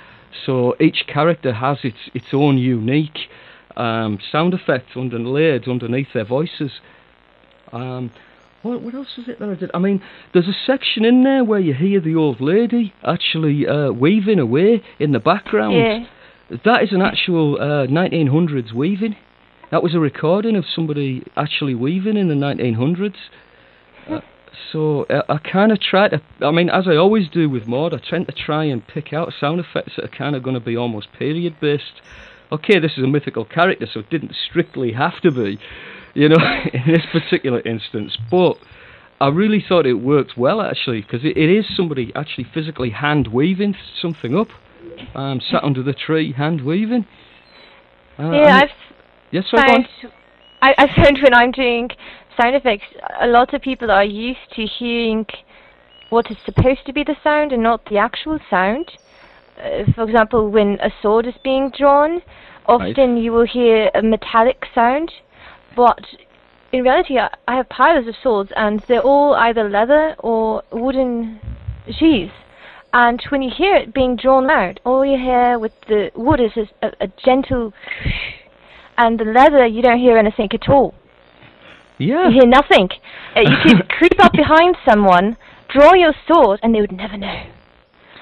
[0.44, 3.28] so each character has its its own unique
[3.76, 6.72] um, sound effect underlaid underneath their voices.
[7.72, 8.10] Um,
[8.62, 9.70] what what else is it that I did?
[9.74, 13.92] I mean, there's a section in there where you hear the old lady actually uh,
[13.92, 15.76] weaving away in the background.
[15.76, 16.06] Yeah.
[16.64, 19.16] That is an actual uh, 1900s weaving.
[19.72, 23.14] That was a recording of somebody actually weaving in the 1900s.
[24.08, 24.20] Uh,
[24.72, 27.94] so uh, I kind of try to, I mean, as I always do with Maud,
[27.94, 30.60] I tend to try and pick out sound effects that are kind of going to
[30.60, 32.00] be almost period based.
[32.52, 35.58] Okay, this is a mythical character, so it didn't strictly have to be,
[36.14, 36.36] you know,
[36.72, 38.16] in this particular instance.
[38.30, 38.56] But
[39.20, 43.28] I really thought it worked well actually, because it, it is somebody actually physically hand
[43.28, 44.48] weaving something up,
[45.14, 47.06] um, sat under the tree hand weaving.
[48.18, 48.70] Uh, Yeah, I've
[49.30, 50.12] yes, sorry, go found
[50.62, 51.90] I, I found when I'm doing
[52.40, 52.86] sound effects,
[53.20, 55.26] a lot of people are used to hearing
[56.10, 58.90] what is supposed to be the sound and not the actual sound.
[59.58, 62.22] Uh, for example, when a sword is being drawn,
[62.66, 65.10] often you will hear a metallic sound,
[65.74, 66.04] but
[66.72, 71.40] in reality, I, I have piles of swords, and they're all either leather or wooden
[71.90, 72.32] sheaths.
[72.92, 76.52] And when you hear it being drawn out, all you hear with the wood is
[76.82, 77.72] a, a gentle,
[78.96, 80.94] and the leather you don't hear anything at all.
[81.98, 82.28] Yeah.
[82.28, 82.88] You hear nothing.
[83.34, 85.36] Uh, you could creep up behind someone,
[85.72, 87.44] draw your sword, and they would never know.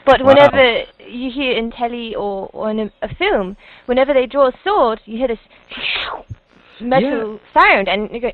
[0.07, 0.29] But Wow.
[0.35, 3.57] whenever you hear in telly or, or in a, a film,
[3.87, 5.39] whenever they draw a sword, you hear this
[6.81, 8.33] metal sound, and you go,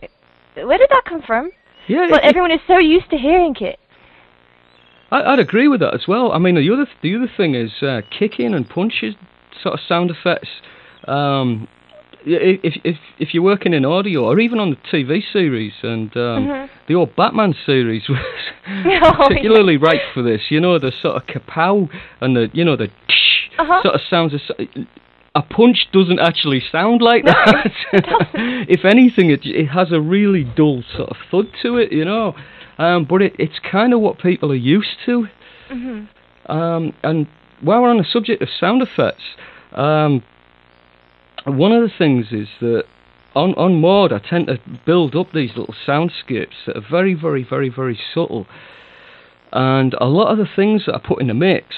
[0.66, 1.50] "Where did that come from?"
[1.86, 2.06] Yeah.
[2.10, 3.78] Well, it- everyone is so used to hearing it.
[5.12, 6.32] I, I'd agree with that as well.
[6.32, 9.14] I mean, the other the other thing is uh, kicking and punches
[9.62, 10.48] sort of sound effects.
[11.06, 11.68] Um,
[12.24, 16.46] if if if you're working in audio or even on the TV series and um,
[16.46, 16.68] Mhm.
[16.88, 18.18] the old Batman series was
[18.86, 19.12] yeah.
[19.12, 20.42] particularly right for this.
[20.50, 21.88] You know the sort of kapow
[22.20, 22.90] and the you know the
[23.58, 23.82] Uh-huh.
[23.82, 24.34] sort of sounds.
[24.34, 24.40] Of,
[25.36, 27.70] a punch doesn't actually sound like that.
[28.68, 31.92] if anything, it it has a really dull sort of thud to it.
[31.92, 32.34] You know.
[32.78, 35.28] Um, but it, it's kind of what people are used to.
[35.70, 36.08] Mhm.
[36.46, 37.26] Um, and
[37.60, 39.22] while we're on the subject of sound effects,
[39.72, 40.22] um,
[41.46, 42.84] one of the things is that
[43.34, 47.44] on on Maud I tend to build up these little soundscapes that are very, very,
[47.44, 48.46] very, very subtle.
[49.52, 51.74] And a lot of the things that I put in the mix,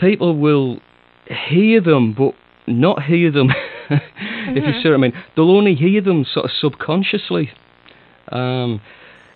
[0.00, 0.80] people will
[1.26, 2.34] hear them, but
[2.66, 3.50] not hear them.
[3.90, 7.50] if you see what I mean, they'll only hear them sort of subconsciously.
[8.30, 8.80] Um,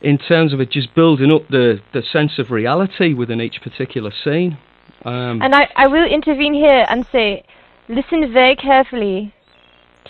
[0.00, 4.12] in terms of it just building up the, the sense of reality within each particular
[4.24, 4.56] scene.
[5.04, 7.44] Um, And I, I will intervene here and say,
[7.88, 9.34] listen very carefully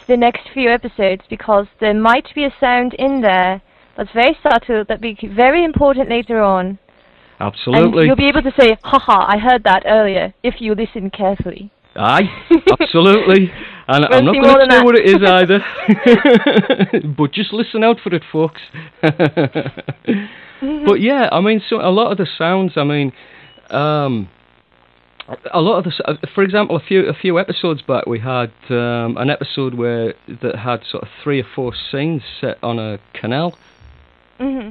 [0.01, 3.63] to the next few episodes because there might be a sound in there
[3.97, 6.79] that's very subtle that will be very important later on.
[7.41, 8.03] absolutely.
[8.03, 11.71] And you'll be able to say, haha, I heard that earlier, if you listen carefully.
[11.97, 12.31] Aye,
[12.81, 13.51] absolutely.
[13.91, 15.65] And I'm Won't not going to say what it is either.
[17.17, 18.61] but just listen out for it, folks.
[20.61, 23.15] but yeah, I mean, so a lot of the sounds, I mean,
[23.71, 24.29] um,
[25.53, 28.51] a lot of the, uh, for example, a few a few episodes back, we had
[28.71, 32.99] um, an episode where that had sort of three or four scenes set on a
[33.15, 33.57] canal.
[34.39, 34.71] hmm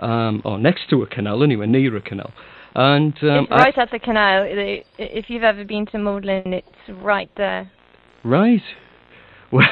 [0.00, 2.32] um, or next to a canal, anyway, near a canal.
[2.76, 4.44] And um, it's right at the canal.
[4.96, 6.68] If you've ever been to Magdalen, it's
[7.02, 7.70] right there.
[8.24, 8.62] Right.
[9.50, 9.64] Well,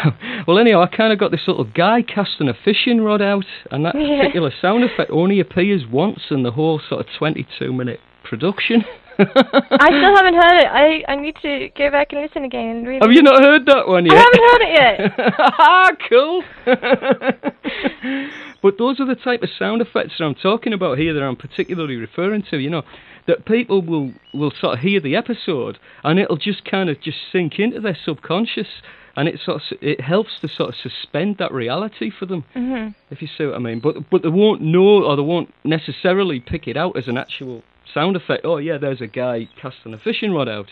[0.48, 0.58] well.
[0.58, 3.94] Anyhow, I kind of got this little guy casting a fishing rod out, and that
[3.94, 4.16] Yeah.
[4.20, 8.86] particular sound effect only appears once in the whole sort of twenty-two minute production.
[9.18, 10.66] I still haven't heard it.
[10.66, 12.76] I, I need to go back and listen again.
[12.76, 14.14] And really Have you not heard that one yet?
[14.14, 15.14] I haven't heard it yet.
[15.58, 16.42] Ah, cool.
[18.62, 21.36] but those are the type of sound effects that I'm talking about here that I'm
[21.36, 22.58] particularly referring to.
[22.58, 22.82] You know,
[23.26, 27.18] that people will will sort of hear the episode and it'll just kind of just
[27.32, 28.68] sink into their subconscious,
[29.16, 32.44] and it sort of it helps to sort of suspend that reality for them.
[32.54, 33.80] hmm If you see what I mean.
[33.80, 37.62] But but they won't know or they won't necessarily pick it out as an actual
[37.92, 38.44] sound effect.
[38.44, 40.70] Oh yeah, there's a guy casting a fishing rod out.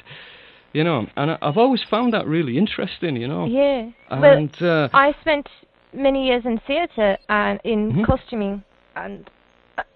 [0.73, 3.17] You know, and I, I've always found that really interesting.
[3.17, 3.47] You know.
[3.47, 3.91] Yeah.
[4.11, 5.49] well, And uh, I spent
[5.93, 8.07] many years in theatre and in Mhm.
[8.07, 8.65] costuming,
[8.97, 9.31] and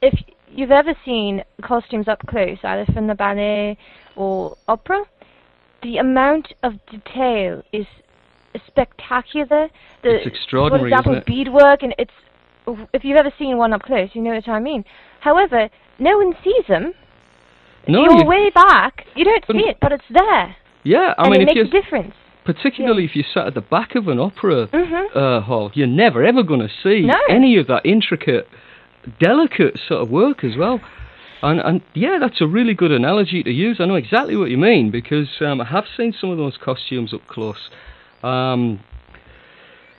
[0.01, 0.15] if
[0.51, 3.77] you've ever seen costumes up close, either from the ballet
[4.17, 5.03] or opera,
[5.83, 7.87] the amount of detail is
[8.67, 9.69] spectacular.
[10.03, 12.13] The, It's extraordinary, For example, beadwork, and it's
[12.93, 14.85] if you've ever seen one up close, you know what I mean.
[15.21, 16.93] However, no one sees them.
[17.87, 19.07] No, You're you- way back.
[19.15, 21.71] You don't see it, but it's there, yeah, I and mean, it if makes a
[21.71, 22.15] difference.
[22.45, 25.07] particularly if you sat at the back of an opera Mhm.
[25.17, 27.15] uh, hall, you're never ever going to see No.
[27.29, 28.49] any of that intricate,
[29.21, 30.81] delicate sort of work as well.
[31.43, 33.81] And and yeah, that's a really good analogy to use.
[33.81, 37.15] I know exactly what you mean because um, I have seen some of those costumes
[37.15, 37.71] up close.
[38.25, 38.81] Um,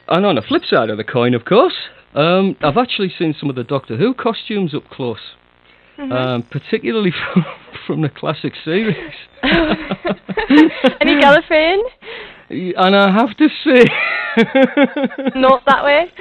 [0.09, 1.75] and on the flip side of the coin, of course,
[2.13, 5.33] um, I've actually seen some of the Doctor Who costumes up close,
[5.99, 6.11] Mhm.
[6.13, 7.45] um, particularly from,
[7.85, 8.95] from the classic series.
[9.43, 11.79] Any Gallifreyan?
[12.49, 13.83] And I have to say,
[15.35, 16.11] Not that way.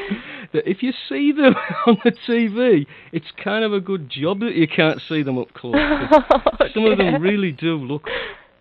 [0.53, 1.55] that if you see them
[1.87, 5.53] on the TV, it's kind of a good job that you can't see them up
[5.55, 5.75] close.
[5.75, 8.09] 'cause Some of them really do look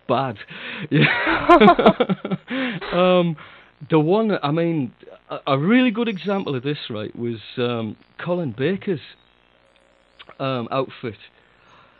[0.08, 0.36] bad.
[0.90, 1.06] Yeah.
[2.92, 3.36] um,
[3.90, 4.92] the one, I mean,
[5.28, 9.00] a, a really good example of this, right, was um, Colin Baker's
[10.38, 11.16] um, outfit.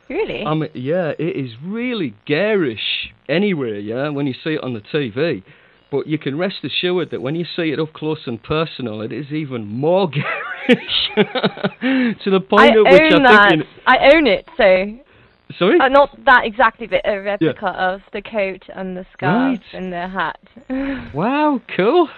[0.09, 0.43] Really?
[0.45, 4.81] I mean, yeah, it is really garish anyway, yeah, when you see it on the
[4.81, 5.43] TV.
[5.91, 9.13] But you can rest assured that when you see it up close and personal, it
[9.13, 11.09] is even more garish.
[11.17, 13.49] to the I point at which own I that.
[13.51, 13.65] think.
[13.87, 14.47] I own it.
[14.57, 14.99] So
[15.59, 15.79] Sorry?
[15.81, 19.63] uh, not that exactly, but a replica of the coat and the scarf Right.
[19.73, 20.39] and the hat.
[21.15, 22.09] Wow, cool.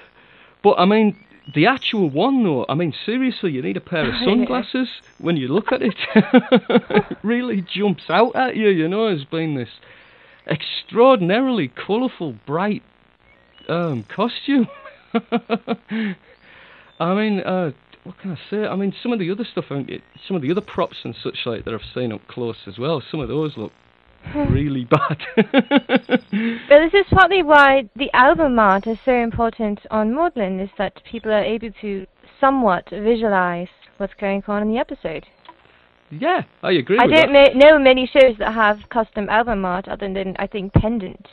[0.65, 1.17] But I mean,
[1.55, 4.89] the actual one, though, I mean, seriously, you need a pair of sunglasses
[5.19, 5.95] when you look at it.
[6.15, 9.69] it really jumps out at you, you know, as being this
[10.47, 12.83] extraordinarily colourful, bright
[13.69, 14.69] um, costume.
[17.01, 17.73] I mean, uh,
[18.05, 18.67] what can I say?
[18.67, 21.65] I mean, some of the other stuff, some of the other props and such like
[21.65, 23.03] that I've seen up close as well.
[23.11, 23.73] Some of those look
[24.51, 25.19] really bad.
[25.37, 31.03] but this is partly why the album art is so important on Maudlin, is that
[31.11, 32.07] people are able to
[32.41, 33.69] somewhat visualize
[33.99, 35.27] what's going on in the episode.
[36.11, 36.99] Yeah, I agree.
[36.99, 40.73] I don't ma- know many shows that have custom album art other than I think
[40.73, 41.27] Pendant.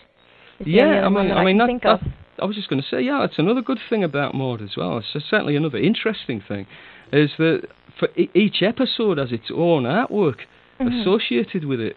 [0.60, 2.00] Yeah, I mean, I, mean that, that,
[2.40, 4.98] I was just going to say, yeah, it's another good thing about Maud as well.
[4.98, 6.66] It's certainly another interesting thing,
[7.12, 7.68] is that
[8.00, 10.42] for each episode has its own artwork
[10.80, 11.00] mm-hmm.
[11.00, 11.96] associated with it,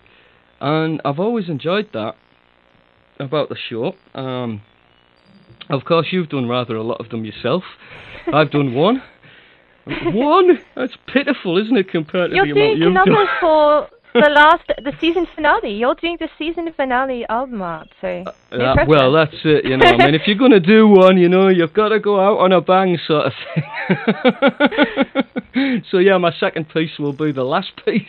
[0.60, 2.14] and I've always enjoyed that
[3.18, 3.94] about the show.
[4.14, 4.62] Um,
[5.68, 7.64] of course, you've done rather a lot of them yourself.
[8.32, 9.02] I've done one.
[9.86, 10.58] one?
[10.76, 13.06] That's pitiful, isn't it, compared to You're the amount you've done?
[13.06, 15.72] You're for the last, the season finale.
[15.72, 18.24] You're doing the season finale album art, so.
[18.52, 19.64] Uh, uh, well, that's it.
[19.64, 22.00] You know, I mean, if you're going to do one, you know, you've got to
[22.00, 23.64] go out on a bang, sort of thing.
[25.90, 28.02] so yeah, my second piece will be the last piece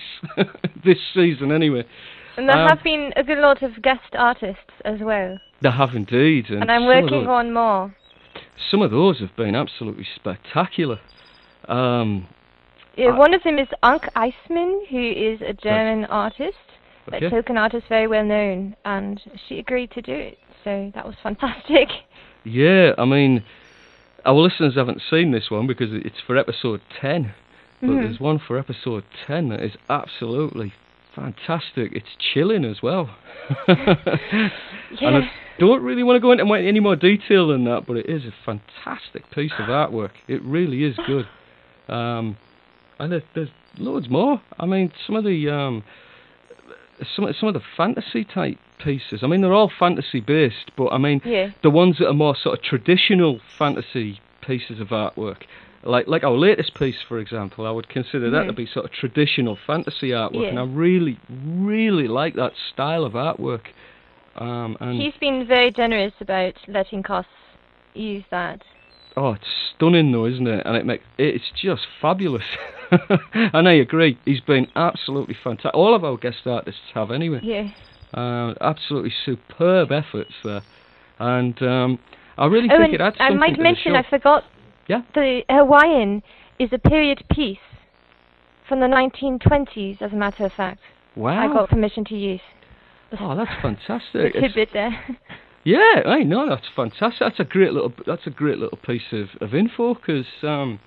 [0.83, 1.85] this season, anyway.
[2.37, 5.37] And there um, have been a good lot of guest artists as well.
[5.61, 7.95] There have indeed, and, and I'm working on more.
[8.69, 10.99] Some of those have been absolutely spectacular.
[11.67, 12.27] Um,
[12.97, 16.57] uh, one of them is Anke Eismann, who is a German artist,
[17.07, 20.37] a Tolkien artist, very well known, and she agreed to do it.
[20.63, 21.89] So that was fantastic.
[22.43, 23.43] Yeah, I mean,
[24.25, 27.33] our listeners haven't seen this one because it's for episode 10.
[27.81, 28.03] But mm-hmm.
[28.03, 30.73] there's one for episode 10 that is absolutely
[31.15, 31.91] fantastic.
[31.93, 33.15] It's chilling as well.
[33.67, 34.49] yeah.
[34.99, 38.09] And I don't really want to go into any more detail than that, but it
[38.09, 40.11] is a fantastic piece of artwork.
[40.27, 41.27] It really is good.
[41.87, 42.35] Um,
[42.99, 44.41] and there's, there's loads more.
[44.59, 45.83] I mean, some of the um,
[47.15, 49.21] some some of the fantasy type pieces.
[49.23, 51.51] I mean, they're all fantasy based, but I mean, yeah.
[51.63, 55.43] the ones that are more sort of traditional fantasy pieces of artwork,
[55.83, 58.35] like like our latest piece, for example, I would consider mm-hmm.
[58.35, 60.49] that to be sort of traditional fantasy artwork, yeah.
[60.49, 63.67] and I really really like that style of artwork.
[64.35, 67.25] Um, and He's been very generous about letting us
[67.93, 68.61] use that.
[69.17, 70.65] Oh, it's stunning though, isn't it?
[70.65, 72.45] And it makes it's just fabulous.
[73.33, 74.17] and I agree.
[74.25, 75.73] He's been absolutely fantastic.
[75.73, 77.39] All of our guest artists have anyway.
[77.43, 77.69] Yeah.
[78.13, 80.61] Uh, absolutely superb efforts there,
[81.19, 81.99] and um,
[82.37, 83.95] I really oh, think it adds something I might mention.
[83.95, 84.43] I forgot.
[84.91, 85.03] Yeah.
[85.13, 86.21] The Hawaiian
[86.59, 87.57] is a period piece
[88.67, 90.81] from the 1920s, as a matter of fact.
[91.15, 91.39] Wow.
[91.39, 92.41] I got permission to use.
[93.17, 94.33] Oh, that's fantastic.
[94.33, 95.17] tidbit there.
[95.63, 97.19] Yeah, I know that's fantastic.
[97.19, 100.79] That's a great little that's a great little piece of, of info because um,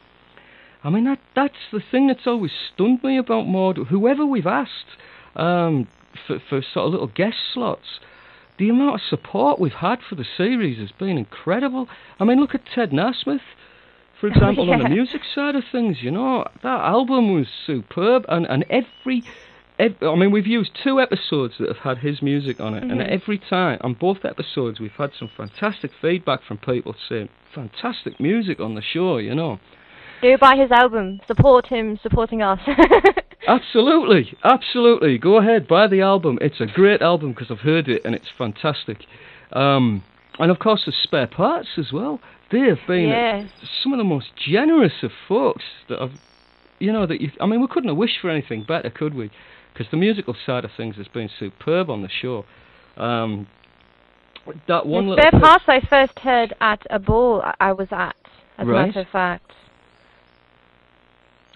[0.82, 3.78] I mean that that's the thing that's always stunned me about Maud.
[3.88, 4.98] Whoever we've asked
[5.36, 5.86] um,
[6.26, 8.00] for for sort of little guest slots,
[8.58, 11.86] the amount of support we've had for the series has been incredible.
[12.18, 13.46] I mean, look at Ted Nasmith.
[14.20, 14.74] For example, yeah.
[14.74, 19.24] on the music side of things, you know, that album was superb, and, and every
[19.78, 22.92] I mean, we've used two episodes that have had his music on it, mm-hmm.
[22.92, 28.20] and every time on both episodes, we've had some fantastic feedback from people saying fantastic
[28.20, 29.16] music on the show.
[29.16, 29.58] You know,
[30.22, 32.60] go buy his album, support him, supporting us.
[33.48, 35.18] absolutely, absolutely.
[35.18, 36.38] Go ahead, buy the album.
[36.40, 38.98] It's a great album because I've heard it and it's fantastic.
[39.52, 40.04] Um,
[40.38, 42.20] and of course, the spare parts as well.
[42.54, 43.50] They have been
[43.82, 46.12] some of the most generous of folks that I've,
[46.78, 47.30] you know, that you.
[47.40, 49.30] I mean, we couldn't have wished for anything better, could we?
[49.74, 52.44] because the musical side of things has been superb on the show.
[52.96, 53.48] Um,
[54.68, 58.14] that one the little spare parts I first heard at a ball I was at,
[58.58, 58.84] as right.
[58.84, 59.50] a matter of fact,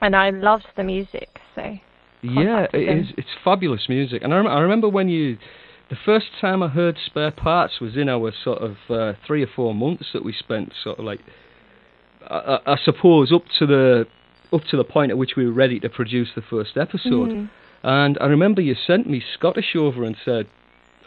[0.01, 1.29] and I loved the music.
[1.55, 1.77] So
[2.23, 3.07] yeah, it is.
[3.17, 5.39] It's fabulous music, and I, rem- I remember when you.
[5.91, 9.47] The first time I heard Spare Parts was in our sort of uh, three or
[9.47, 11.21] four months that we spent, sort of like,
[12.29, 14.07] I, I, suppose, up to the
[14.53, 17.31] up to the point at which we were ready to produce the first episode.
[17.31, 17.51] Mm.
[17.83, 20.47] And I remember you sent me Schottische over and said,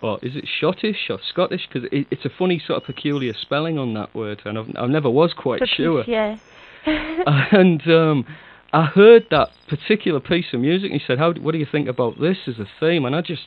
[0.01, 1.67] "Oh, is it Schottische or Scottish?
[1.67, 4.87] Because it, it's a funny sort of peculiar spelling on that word, and I've, I
[4.87, 6.37] never was quite sure." Yeah.
[6.85, 8.25] and um,
[8.73, 11.33] I heard that particular piece of music, and he said, "How?
[11.33, 13.43] What do you think about this as a theme?" And I just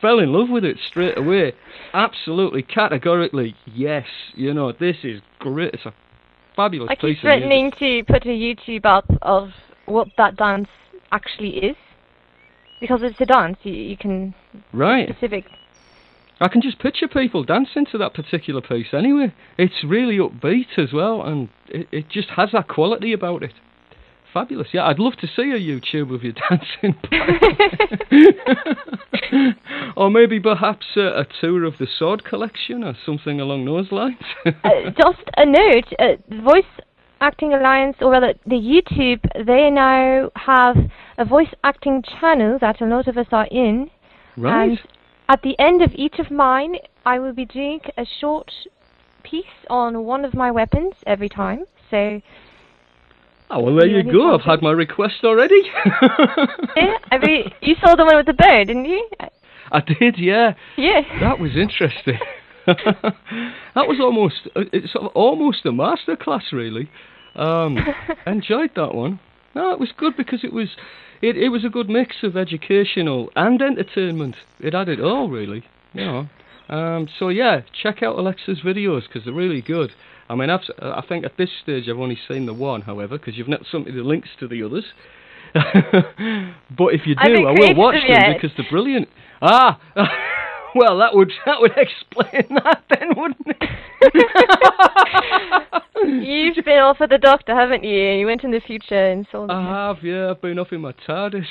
[0.00, 1.52] fell in love with it straight away.
[1.92, 4.06] Absolutely, categorically, yes.
[4.34, 5.74] You know, this is great.
[5.74, 5.94] It's a
[6.56, 9.50] fabulous I piece keep threatening to put a YouTube up of
[9.86, 10.68] what that dance
[11.12, 11.76] actually is
[12.80, 13.58] because it's a dance.
[13.62, 14.34] You, you can
[14.72, 15.44] right specific.
[16.42, 19.34] I can just picture people dancing to that particular piece anyway.
[19.58, 23.52] It's really upbeat as well, and it, it just has that quality about it.
[24.32, 24.86] Fabulous, yeah.
[24.86, 26.94] I'd love to see a YouTube of you dancing.
[29.96, 34.18] or maybe perhaps a, a, tour of the sword collection or something along those lines.
[34.46, 36.64] uh, just a note, uh, Voice
[37.20, 40.76] Acting Alliance, or rather the YouTube, they now have
[41.18, 43.90] a voice acting channel that a lot of us are in.
[44.36, 44.70] Right.
[44.70, 44.78] And
[45.28, 48.50] at the end of each of mine, I will be doing a short
[49.22, 51.64] piece on one of my weapons every time.
[51.90, 52.20] So
[53.52, 54.32] Oh, well, there you, go.
[54.32, 55.60] I've had my request already.
[56.76, 59.08] yeah, I mean, you saw the one with the bird, didn't you?
[59.72, 60.54] I did, yeah.
[60.76, 61.00] Yeah.
[61.18, 62.18] That was interesting.
[62.66, 66.88] that was almost, uh, it's sort of almost a masterclass, really.
[67.34, 67.76] Um,
[68.26, 69.18] enjoyed that one.
[69.56, 70.68] No, it was good because it was,
[71.20, 74.36] it, it was a good mix of educational and entertainment.
[74.60, 75.64] It had it all, really.
[75.92, 76.28] You know.
[76.68, 79.90] Um, so yeah, check out Alexa's videos because they're really good.
[80.30, 83.36] I mean, I've, I think at this stage I've only seen the one, however, because
[83.36, 84.84] you've not sent me the links to the others.
[85.54, 88.34] but if you do, I, will watch them yet.
[88.40, 89.08] because they're brilliant.
[89.42, 89.80] Ah,
[90.76, 93.56] well, that would that would explain that then, wouldn't it?
[96.04, 98.12] You've been off with the doctor, haven't you?
[98.12, 99.48] You went in the future and saw.
[99.50, 100.30] I have, yeah.
[100.30, 101.48] I've been off in my TARDIS.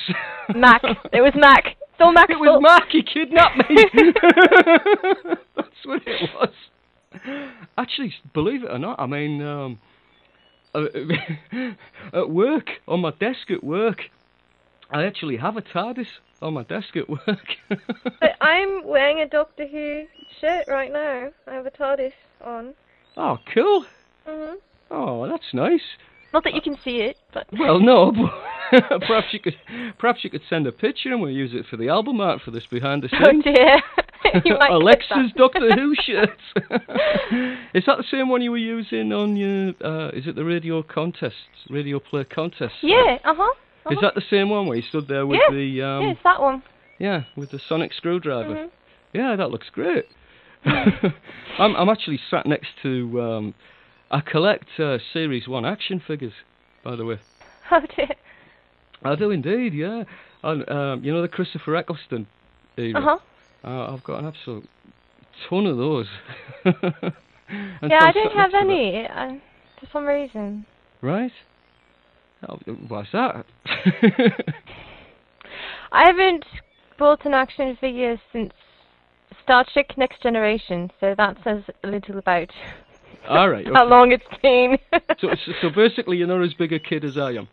[0.54, 0.80] Mac,
[1.12, 1.76] it was Mac.
[1.98, 2.30] So Mac.
[2.30, 2.88] It was Mac.
[2.90, 3.76] He kidnapped me.
[5.54, 6.48] That's what it was.
[7.76, 9.78] Actually, believe it or not, I mean, um,
[10.74, 10.86] uh,
[12.12, 14.10] at work, on my desk at work,
[14.90, 16.08] I actually have a TARDIS
[16.42, 17.56] on my desk at work.
[17.68, 20.06] but I'm wearing a Doctor Who
[20.40, 21.30] shirt right now.
[21.46, 22.12] I have a TARDIS
[22.44, 22.74] on.
[23.16, 23.86] Oh, cool.
[24.26, 24.56] Mhm.
[24.90, 25.96] Oh, that's nice.
[26.32, 28.12] Not that you can see it, but well, no.
[28.70, 29.56] Perhaps you could,
[29.98, 32.52] perhaps you could send a picture and we'll use it for the album art for
[32.52, 33.44] this behind the scenes.
[33.44, 34.62] Oh dear.
[34.70, 36.38] Alexa's Doctor Who shirt.
[37.74, 39.70] is that the same one you were using on your?
[39.84, 41.34] Uh, is it the radio contest,
[41.68, 42.74] radio play contest?
[42.80, 43.18] Yeah.
[43.24, 43.42] Uh huh.
[43.42, 43.90] Uh-huh.
[43.90, 45.54] Is that the same one where you stood there with yeah.
[45.54, 45.82] the?
[45.82, 46.62] Um, yeah, it's that one.
[47.00, 48.54] Yeah, with the sonic screwdriver.
[48.54, 49.16] Mm-hmm.
[49.16, 50.04] Yeah, that looks great.
[50.64, 53.20] I'm I'm actually sat next to.
[53.20, 53.54] Um,
[54.10, 56.32] I collect uh, Series One action figures,
[56.84, 57.18] by the way.
[57.72, 58.08] Oh dear.
[59.04, 60.02] I do indeed, yeah.
[60.42, 62.26] And um, you know the Christopher Eccleston
[62.76, 62.98] era.
[62.98, 63.18] Uh huh.
[63.62, 64.68] Uh, I've got an absolute
[65.48, 66.08] ton of those.
[66.64, 66.72] yeah,
[67.80, 69.34] I don't have any uh,
[69.78, 70.66] for some reason.
[71.00, 71.30] Right.
[72.48, 72.56] Oh,
[72.88, 73.44] why's that?
[75.92, 76.44] I haven't
[76.98, 78.52] bought an action figure since
[79.44, 82.50] Star Trek Next Generation, so that says a little about
[83.28, 83.66] all right.
[83.66, 83.74] Okay.
[83.74, 84.78] How long it's been.
[85.20, 85.28] so,
[85.60, 87.48] so basically, you're not as big a kid as I am.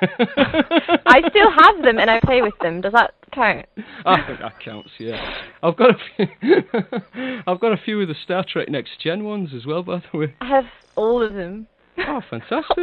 [0.00, 2.80] I still have them and I play with them.
[2.80, 3.66] Does that count?
[4.06, 4.90] I think that counts.
[4.98, 5.20] Yeah,
[5.62, 6.26] I've got a few.
[7.46, 10.18] I've got a few of the Star Trek Next Gen ones as well, by the
[10.18, 10.34] way.
[10.40, 10.66] I have
[10.96, 11.66] all of them.
[11.98, 12.76] Oh, fantastic!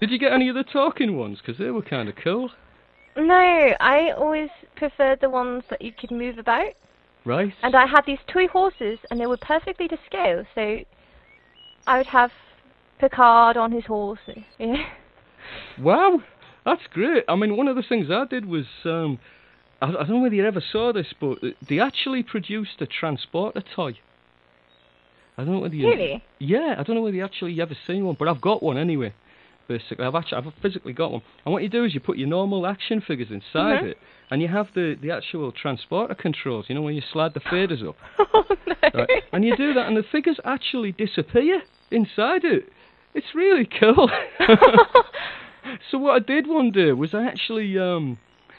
[0.00, 1.38] Did you get any of the talking ones?
[1.38, 2.50] Because they were kind of cool.
[3.16, 6.72] No, I always preferred the ones that you could move about.
[7.24, 7.52] Right.
[7.62, 10.44] And I had these toy horses, and they were perfectly to scale.
[10.54, 10.80] So
[11.86, 12.30] I would have
[12.98, 14.20] Picard on his horse.
[14.58, 14.76] Yeah.
[15.78, 16.22] Wow,
[16.64, 17.24] that's great.
[17.28, 19.18] I mean, one of the things I did was, um,
[19.80, 23.62] I, I don't know whether you ever saw this, but they actually produced a transporter
[23.74, 23.98] toy.
[25.36, 25.88] I don't know whether you.
[25.88, 26.22] Really?
[26.38, 29.14] Yeah, I don't know whether you actually ever seen one, but I've got one anyway.
[29.68, 31.22] Basically, I've actually I've physically got one.
[31.44, 33.86] And what you do is you put your normal action figures inside mm-hmm.
[33.88, 33.98] it,
[34.30, 36.66] and you have the the actual transporter controls.
[36.68, 37.96] You know when you slide the faders up.
[38.18, 38.74] oh no!
[38.94, 39.22] Right?
[39.32, 42.68] And you do that, and the figures actually disappear inside it.
[43.14, 44.10] It's really cool.
[45.90, 48.18] so what I did one day was I actually um,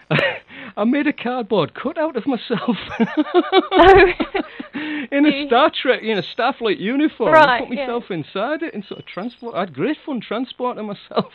[0.78, 2.78] I made a cardboard cutout of myself
[5.12, 7.34] in a Star Trek, in a Starfleet uniform.
[7.34, 8.18] Right, I put myself yeah.
[8.18, 9.56] inside it and sort of transport.
[9.56, 11.34] I had great fun transporting myself.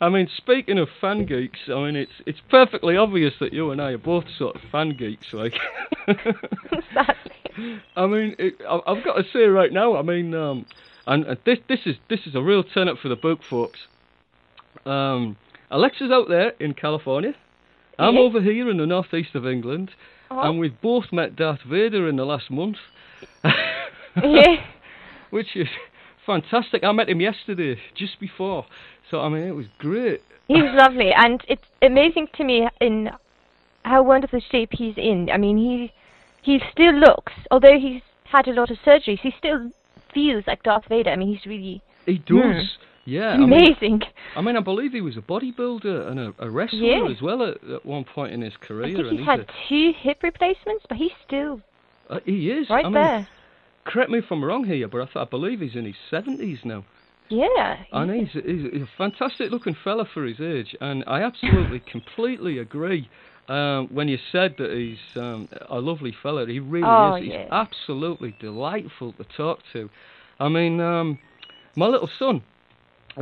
[0.00, 3.80] I mean, speaking of fan geeks, I mean it's it's perfectly obvious that you and
[3.80, 5.54] I are both sort of fan geeks, like.
[6.92, 7.80] Sadly.
[7.96, 9.96] I mean, it, I, I've got to say right now.
[9.96, 10.66] I mean, um,
[11.06, 13.80] and, and this this is this is a real turn up for the book, folks.
[14.84, 15.36] Um,
[15.70, 17.34] Alexa's out there in California.
[17.98, 19.92] I'm over here in the northeast of England,
[20.30, 20.40] Oh.
[20.40, 22.78] and we've both met Darth Vader in the last month,
[23.44, 24.56] yeah.
[25.30, 25.68] which is
[26.26, 26.82] fantastic.
[26.82, 28.66] I met him yesterday, just before.
[29.10, 30.22] So I mean, it was great.
[30.48, 33.10] He's lovely, and it's amazing to me in
[33.84, 35.30] how wonderful shape he's in.
[35.32, 35.92] I mean, he
[36.42, 39.70] he still looks, although he's had a lot of surgeries, he still
[40.14, 41.10] feels like Darth Vader.
[41.10, 42.78] I mean, he's really He does.
[43.06, 44.00] Yeah, I mean, Amazing.
[44.34, 47.10] I mean, I believe he was a bodybuilder and a, a wrestler Yeah.
[47.14, 48.84] as well at, at one point in his career.
[48.84, 51.60] I think and he's he's had two hip replacements, but he's still
[52.08, 53.26] uh, he is right I mean.
[53.84, 56.60] Correct me if I'm wrong here, but I, th- I believe he's in his seventies
[56.64, 56.84] now.
[57.28, 57.76] Yeah.
[57.92, 62.58] And he's, he's, he's a fantastic looking fella for his age, and I absolutely, completely
[62.58, 63.08] agree.
[63.48, 67.24] Um, when you said that he's um, a lovely fellow, he really Oh, is.
[67.24, 67.48] He's yeah.
[67.52, 69.90] absolutely delightful to talk to.
[70.40, 71.18] I mean, um,
[71.76, 72.42] my little son,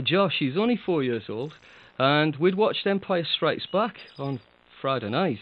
[0.05, 1.55] Josh, he's only four years old,
[1.99, 4.41] and we'd watched Empire Strikes Back on
[4.81, 5.41] Friday night.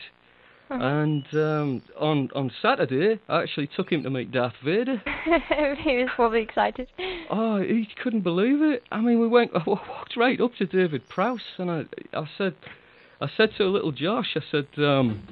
[0.73, 5.03] And um, on on Saturday, I actually took him to meet Darth Vader.
[5.83, 6.87] he was probably excited.
[7.29, 8.85] Oh, he couldn't believe it.
[8.93, 11.85] I mean, we went, I walked right up to David Prowse, and I,
[12.17, 12.55] I said,
[13.21, 15.23] I said to little Josh, I said, um,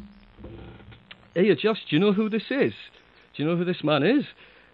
[1.34, 2.72] "Hey, Josh, do you know who this is?
[3.34, 4.24] Do you know who this man is?"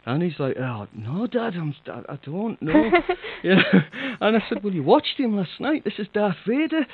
[0.06, 2.90] And he's like, "Oh, no, Dad, I'm, I I don't know."
[3.42, 3.62] yeah.
[4.20, 5.84] And I said, "Well, you watched him last night.
[5.84, 6.86] This is Darth Vader."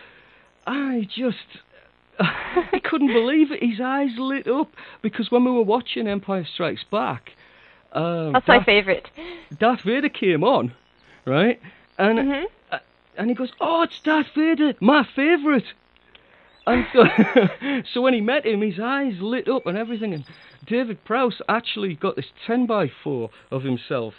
[0.67, 1.39] I just,
[2.21, 3.63] I couldn't believe it.
[3.63, 4.69] His eyes lit up
[5.03, 7.31] because when we were watching Empire Strikes Back.
[7.93, 9.09] Um, That's my favourite.
[9.59, 10.73] Darth Vader came on,
[11.25, 11.59] right?
[11.99, 12.45] And Mhm.
[12.71, 12.79] uh,
[13.17, 15.65] and he goes, "Oh, it's Darth Vader, my favourite."
[16.67, 17.05] And so,
[17.95, 20.15] so when he met him, his eyes lit up and everything.
[20.15, 20.25] And
[20.67, 24.15] David Prowse actually got this ten by four of himself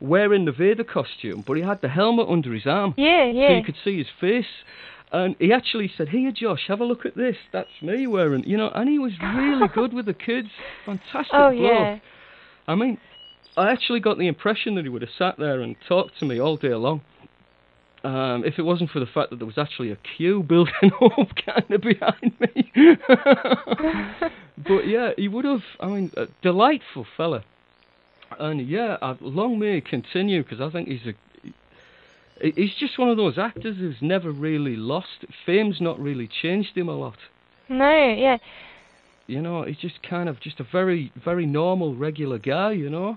[0.00, 3.56] wearing the Vader costume, but he had the helmet under his arm, Yeah, so yeah.
[3.56, 4.44] you could see his face.
[5.12, 7.36] And he actually said, "Here, Josh, have a look at this.
[7.52, 10.48] That's me wearing." You know, and he was really good with the kids.
[10.84, 11.62] Fantastic Oh, bloke.
[11.62, 11.98] yeah.
[12.66, 12.98] I mean,
[13.56, 16.40] I actually got the impression that he would have sat there and talked to me
[16.40, 17.02] all day long.
[18.04, 20.74] Um, if it wasn't for the fact that there was actually a queue building
[21.18, 22.70] up kind of behind me.
[24.58, 25.62] but yeah, he would have.
[25.80, 27.44] I mean, a delightful fella.
[28.38, 31.14] And yeah, I, long may it continue because I think he's a.
[32.42, 35.24] He's just one of those actors who's never really lost.
[35.46, 37.16] Fame's not really changed him a lot.
[37.70, 38.36] No, yeah.
[39.26, 42.72] You know, he's just kind of just a very, very normal, regular guy.
[42.72, 43.16] You know,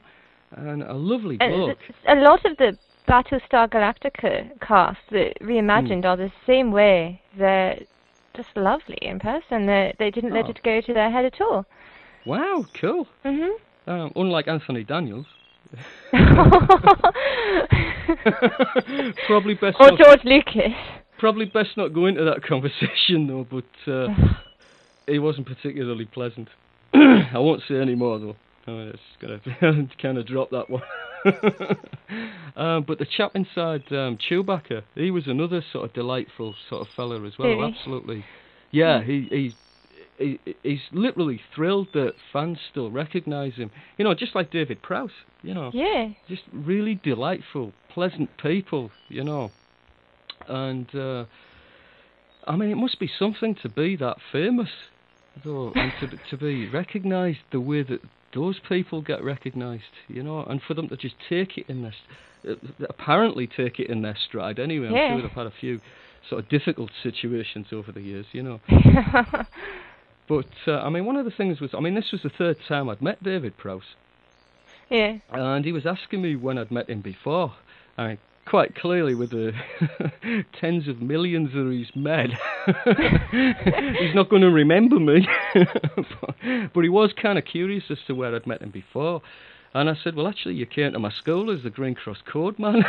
[0.52, 1.80] and a lovely And bloke.
[2.08, 2.78] a lot of the
[3.08, 6.08] Battlestar Galactica cast that reimagined Hmm.
[6.10, 7.22] are the same way.
[7.38, 7.80] They're
[8.36, 9.66] just lovely in person.
[9.66, 10.50] They they didn't let Oh.
[10.50, 11.66] it go to their head at all.
[12.26, 13.08] Wow, cool.
[13.26, 13.52] Mhm.
[13.88, 15.26] Um, unlike Anthony Daniels.
[19.28, 20.74] probably best or not, George Lucas.
[21.18, 23.46] probably best not go into that conversation though.
[23.50, 24.08] But uh,
[25.08, 26.50] he wasn't particularly pleasant.
[26.94, 28.36] I won't say any more though.
[28.68, 30.84] I'm just gonna kind of drop that one.
[32.56, 36.88] um, but the chap inside um, Chewbacca, he was another sort of delightful sort of
[36.96, 37.50] fella as well.
[37.50, 37.74] Really?
[37.74, 38.24] Absolutely.
[38.72, 39.56] Yeah, he he.
[40.20, 43.70] He, he's literally thrilled that fans still recognise him.
[44.00, 45.12] You know, just like David Prowse.
[45.44, 46.10] You know, Yeah.
[46.28, 49.52] just really delightful, pleasant people, you know.
[50.48, 51.26] And uh,
[52.48, 54.70] I mean, it must be something to be that famous,
[55.46, 58.00] though, and to to be recognised the way that
[58.34, 61.94] those people get recognised, you know, and for them to just take it in their,
[61.94, 62.50] s-
[62.82, 64.60] uh, apparently take it in their stride.
[64.60, 65.14] Anyway, I'm Yeah.
[65.14, 65.80] sure they've had a few
[66.30, 68.60] sort of difficult situations over the years, you know.
[70.28, 72.58] But uh, I mean, one of the things was, I mean, this was the third
[72.68, 73.96] time I'd met David Prowse.
[74.90, 75.20] yeah.
[75.32, 77.54] And he was asking me when I'd met him before.
[77.98, 78.18] I
[78.48, 79.54] quite clearly with the
[80.60, 82.30] tens of millions that he's met,
[84.00, 85.28] he's not going to remember me.
[85.54, 86.36] but,
[86.74, 89.22] but he was kind of curious as to where I'd met him before.
[89.74, 92.58] And I said, well, actually, you came to my school as the Green Cross Code
[92.58, 92.84] man.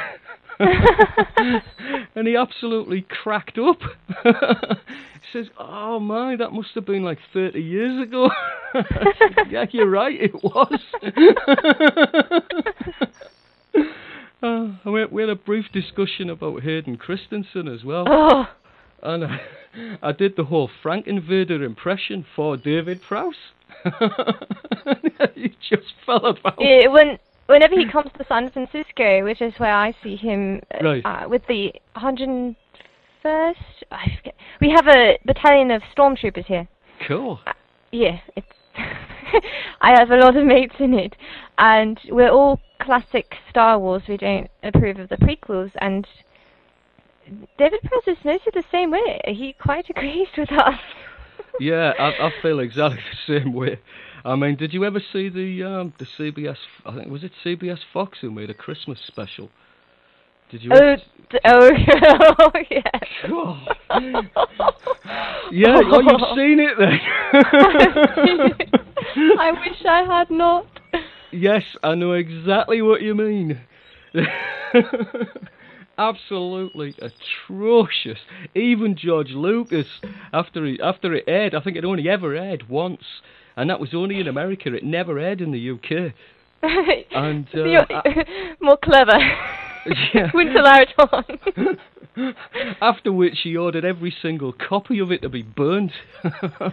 [0.60, 3.80] and he absolutely cracked up.
[4.24, 8.30] he says, oh my, that must have been like 30 years ago.
[8.72, 10.80] Said, yeah, you're right, it was.
[14.42, 18.46] Uh, we, we had a brief discussion about Hayden Christensen as well, Oh.
[19.02, 19.40] and I,
[20.02, 23.34] I did the whole Frank Invader impression for David Prowse.
[25.34, 26.54] he just fell about.
[26.58, 30.84] Yeah, when whenever he comes to San Francisco, which is where I see him uh,
[30.84, 31.02] Right.
[31.04, 32.54] uh, with the 101st,
[33.24, 34.34] I forget.
[34.60, 36.68] We have a battalion of stormtroopers here.
[37.06, 37.40] Cool.
[37.92, 38.46] Yeah, it's.
[39.80, 41.14] I have a lot of mates in it,
[41.58, 44.02] and we're all classic Star Wars.
[44.08, 46.06] We don't approve of the prequels, and
[47.58, 49.20] David Prowse is mostly the same way.
[49.26, 50.74] He quite agrees with us.
[51.60, 53.80] Yeah, I, I feel exactly the same way.
[54.24, 56.56] I mean, did you ever see the um, the CBS?
[56.86, 59.50] I think was it CBS Fox who made a Christmas special.
[60.50, 60.70] Did you?
[60.72, 60.96] Oh,
[61.30, 61.70] d- oh,
[62.38, 62.80] oh, yeah.
[63.30, 63.60] Oh.
[65.50, 67.00] yeah, oh, you've seen it then.
[69.38, 70.66] I wish I had not.
[71.30, 73.60] Yes, I know exactly what you mean.
[75.98, 78.18] absolutely atrocious.
[78.54, 80.00] Even George Lucas,
[80.32, 83.20] after he, after it aired, I think it only ever aired once,
[83.56, 84.72] and that was only in America.
[84.72, 86.14] It never aired in the UK.
[86.62, 87.84] and uh,
[88.60, 89.18] more clever.
[90.14, 90.30] Yeah.
[90.34, 90.88] Wouldn't allow it
[92.16, 92.26] on.
[92.80, 95.92] After which he ordered every single copy of it to be burnt.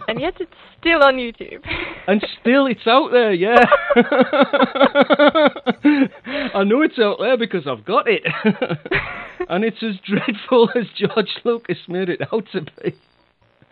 [0.08, 1.64] and yet it's still on YouTube.
[2.08, 3.64] and still it's out there, yeah.
[6.54, 8.22] I know it's out there because I've got it.
[9.48, 12.96] and it's as dreadful as George Lucas made it out to be.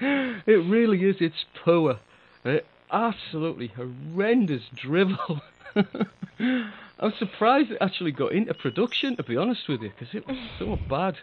[0.00, 1.98] It really is, it's poor.
[2.44, 5.40] It, absolutely horrendous drivel.
[6.98, 10.36] I'm surprised it actually got into production, to be honest with you, because it was
[10.58, 11.16] so bad.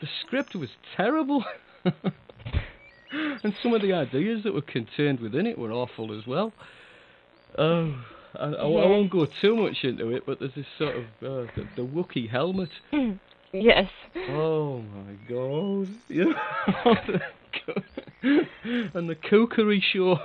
[0.00, 1.44] The script was terrible.
[1.84, 6.52] and some of the ideas that were contained within it were awful as well.
[7.58, 8.02] Oh,
[8.38, 11.50] I, I, I won't go too much into it, but there's this sort of uh,
[11.56, 12.70] the, the Wookiee helmet.
[13.52, 13.90] yes.
[14.30, 15.88] Oh my god!
[16.08, 16.32] Yeah.
[18.94, 20.18] and the cookery show.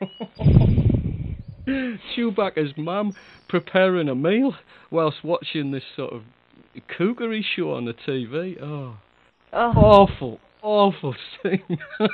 [2.16, 3.14] Chewbacca's mum
[3.48, 4.54] preparing a meal
[4.90, 6.22] whilst watching this sort of
[6.96, 8.60] cookery show on the TV.
[8.60, 8.96] Oh,
[9.56, 11.78] Oh, awful, awful scene.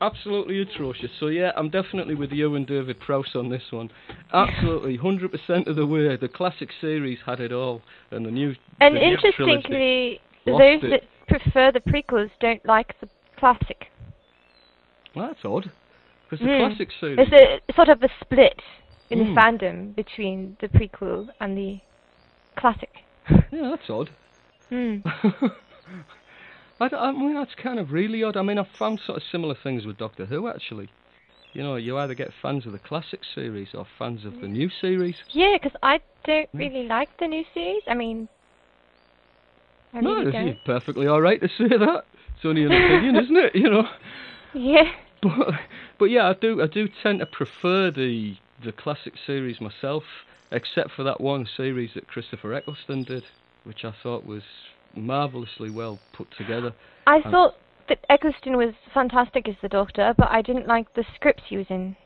[0.00, 1.10] Absolutely atrocious.
[1.18, 3.90] So yeah, I'm definitely with you and David Prowse on this one.
[4.32, 6.16] Absolutely, 100% of the way.
[6.16, 8.54] The classic series had it all, and the new.
[8.80, 11.02] and the interestingly, lost those it.
[11.02, 13.86] that prefer the prequels don't like the classic.
[15.16, 15.72] Well, that's odd.
[16.28, 16.66] Because the Hmm.
[16.68, 17.16] classic series.
[17.30, 18.60] There's a sort of a split
[19.10, 19.34] in Mm.
[19.34, 21.78] the fandom between the prequel and the
[22.58, 22.90] classic.
[23.52, 24.10] Yeah, that's odd.
[24.68, 24.96] Hmm.
[26.80, 28.36] I, d- I mean, that's kind of really odd.
[28.36, 30.88] I mean, I've found sort of similar things with Doctor Who, actually.
[31.54, 34.68] You know, you either get fans of the classic series or fans of the new
[34.80, 35.16] series.
[35.32, 36.58] Yeah, because I don't Hmm.
[36.58, 37.82] really like the new series.
[37.88, 38.28] I mean,
[39.94, 40.64] I no, really it's don't.
[40.64, 42.04] perfectly all right to say that.
[42.36, 43.54] It's only an opinion, isn't it?
[43.56, 43.88] You know.
[44.54, 44.90] Yeah.
[45.22, 45.54] But,
[45.98, 46.62] but yeah, I do.
[46.62, 50.02] I do tend to prefer the the classic series myself,
[50.50, 53.24] except for that one series that Christopher Eccleston did,
[53.64, 54.42] which I thought was
[54.94, 56.72] marvelously well put together.
[57.06, 57.54] I Um, thought
[57.88, 61.66] that Eccleston was fantastic as the Doctor, but I didn't like the scripts he was
[61.70, 61.96] in.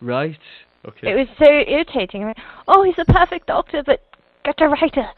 [0.00, 0.38] Right.
[0.86, 1.12] Okay.
[1.12, 2.24] It was so irritating.
[2.24, 2.34] I mean,
[2.68, 4.02] oh, he's a perfect Doctor, but
[4.44, 5.08] get a writer.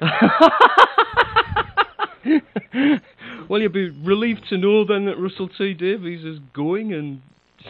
[3.48, 7.20] well, you'll be relieved to know then that Russell T Davies is going and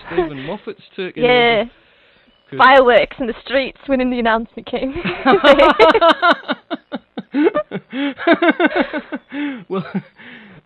[0.07, 1.63] Steven Moffat's taking Yeah.
[1.63, 1.71] over.
[2.51, 2.59] Good.
[2.63, 4.95] Fireworks in the streets when the announcement came.
[9.69, 9.85] well,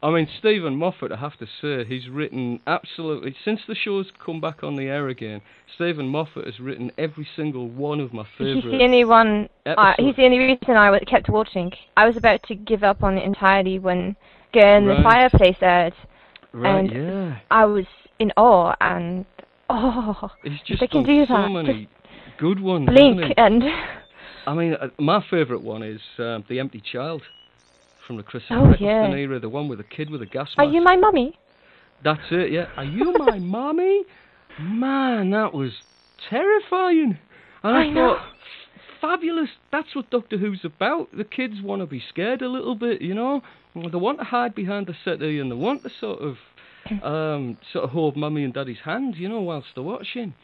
[0.03, 4.41] I mean, Steven Moffat, I have to say, he's written absolutely, since the show's come
[4.41, 5.41] back on the air again,
[5.75, 8.79] Steven Moffat has written every single one of my he's favourite.
[8.79, 9.49] the only one.
[9.67, 11.73] Uh, he's the only reason I kept watching.
[11.97, 14.17] I was about to give up on it entirely when
[14.53, 15.94] Girl in the Fireplace aired.
[16.53, 17.38] right, and- yeah.
[17.51, 17.84] I was
[18.18, 19.24] in awe and
[19.70, 21.49] oh, He's just they can do so that.
[21.51, 21.88] many
[22.38, 22.86] good ones.
[22.88, 23.62] blink and
[24.46, 27.22] I mean, uh, my favourite one is um, The Empty Child
[28.07, 29.11] from the Christopher Oh, Eccleston yeah.
[29.16, 30.59] era, the one with the kid with the gas mask.
[30.59, 31.38] are you my mummy?
[32.03, 32.66] That's it, yeah.
[32.76, 34.05] Are you my mommy?
[34.61, 35.70] Man, that was
[36.30, 37.18] terrifying.
[37.62, 38.16] And I, I know.
[39.01, 39.49] Fabulous.
[39.72, 41.09] That's what Doctor Who's about.
[41.16, 43.42] The kids want to be scared a little bit, you know.
[43.74, 46.36] They want to hide behind the settee and they want to sort of,
[47.03, 50.34] um, sort of hold mummy and daddy's hand, you know, whilst they're watching.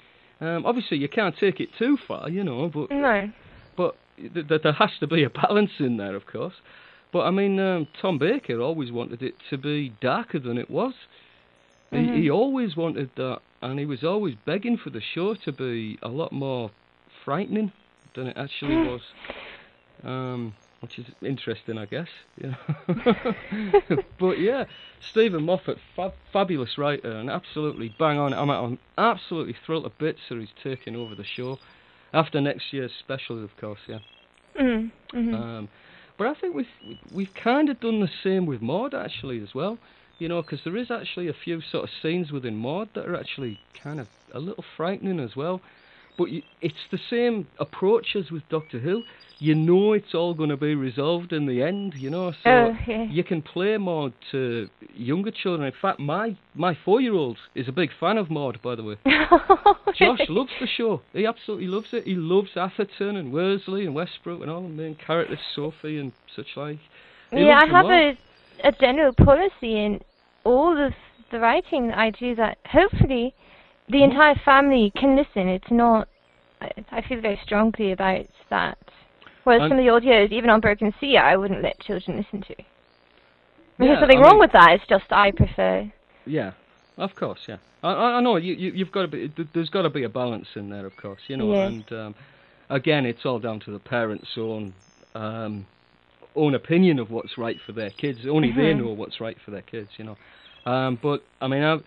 [0.40, 3.30] Um, obviously, you can't take it too far, you know, but No.
[3.76, 6.54] but th- th- there has to be a balance in there, of course.
[7.12, 10.94] But I mean, um, Tom Baker always wanted it to be darker than it was.
[11.92, 12.14] Mhm.
[12.16, 15.98] He, he always wanted that, and he was always begging for the show to be
[16.02, 16.70] a lot more
[17.24, 17.72] frightening
[18.14, 19.00] than it actually was.
[20.02, 22.08] Um, which is interesting, I guess.
[22.36, 23.34] You know?
[24.20, 24.64] but yeah,
[25.10, 28.34] Steven Moffat, fab- fabulous writer, and absolutely bang on.
[28.34, 31.58] I'm, I'm absolutely thrilled to bits that he's taking over the show
[32.12, 33.80] after next year's special, of course.
[33.88, 33.98] Yeah.
[34.60, 34.92] Mm.
[35.10, 35.68] hmm Um,
[36.18, 36.66] but I think we've
[37.12, 39.78] we've kind of done the same with Maud actually as well.
[40.18, 43.16] You know, because there is actually a few sort of scenes within Maud that are
[43.16, 45.60] actually kind of a little frightening as well.
[46.16, 49.02] But you, it's the same approach as with Doctor Who.
[49.40, 51.94] You know it's all going to be resolved in the end.
[51.96, 53.04] You know, so oh, yeah.
[53.04, 55.66] you can play Maud to younger children.
[55.66, 58.96] In fact, my my four-year-old is a big fan of Maud, by the way.
[59.98, 61.02] Josh loves the show.
[61.12, 62.04] He absolutely loves it.
[62.04, 66.56] He loves Atherton and Worsley and Westbrook and all the main characters, Sophie and such
[66.56, 66.78] like.
[67.30, 68.18] He yeah, I have a
[68.62, 70.00] a general policy in
[70.44, 70.92] all of
[71.30, 73.34] the writing that I do that hopefully
[73.88, 74.10] the Mm-hmm.
[74.12, 75.48] entire family can listen.
[75.48, 76.08] It's not.
[76.60, 78.78] I, I feel very strongly about that.
[79.44, 82.42] Whereas And- some of the audios, even on Broken Sea, I wouldn't let children listen
[82.42, 82.54] to.
[83.78, 84.72] There's something I wrong mean- with that.
[84.74, 85.90] It's just I prefer.
[86.26, 86.52] Yeah,
[86.96, 87.56] of course, yeah.
[87.82, 89.30] I, I know you, you you've got to be.
[89.52, 91.52] There's got to be a balance in there, of course, you know.
[91.52, 91.66] Yeah.
[91.66, 92.14] And um,
[92.70, 94.72] again, it's all down to the parents' own
[95.14, 95.66] um,
[96.34, 98.20] own opinion of what's right for their kids.
[98.26, 98.78] Only they Mhm.
[98.78, 100.16] know what's right for their kids, you know.
[100.64, 101.84] Um, but I mean, I've,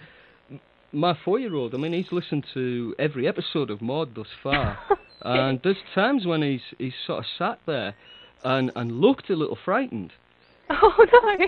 [0.91, 1.73] my four-year-old.
[1.73, 4.77] I mean, he's listened to every episode of Maud thus far,
[5.21, 7.95] and there's times when he's he's sort of sat there
[8.43, 10.11] and and looked a little frightened.
[10.69, 11.47] Oh no!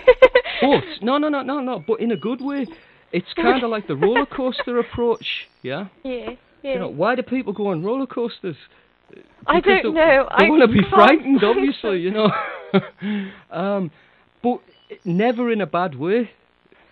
[0.62, 1.84] But no, no, no, no, no.
[1.86, 2.66] But in a good way.
[3.12, 5.26] It's kind of like the roller coaster approach,
[5.62, 5.88] yeah.
[6.04, 6.30] yeah,
[6.62, 6.74] yeah.
[6.74, 8.56] You know, why do people go on roller coasters?
[9.46, 9.94] I don't they, know.
[9.94, 10.00] They
[10.44, 12.30] I want to be frightened, obviously, you know.
[13.50, 13.90] um,
[14.42, 14.60] but
[15.04, 16.30] never in a bad way,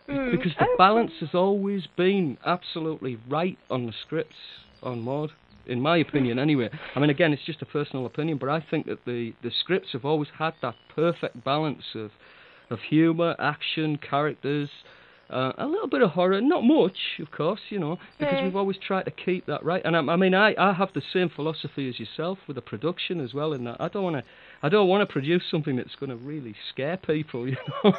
[0.08, 0.30] Mm.
[0.30, 4.36] because the balance has always been absolutely right on the scripts
[4.82, 5.30] on Maud,
[5.66, 6.70] in my opinion, anyway.
[6.94, 9.88] I mean, again, it's just a personal opinion, but I think that the the scripts
[9.92, 12.10] have always had that perfect balance of
[12.70, 14.70] of humour, action, characters.
[15.30, 18.44] Uh, a little bit of horror, not much, of course, you know, because Yeah.
[18.44, 19.82] we've always tried to keep that right.
[19.84, 23.20] And I, I mean, I, I have the same philosophy as yourself with the production
[23.20, 23.52] as well.
[23.52, 24.24] In that I don't want to,
[24.62, 27.92] I don't want to produce something that's going to really scare people, you know,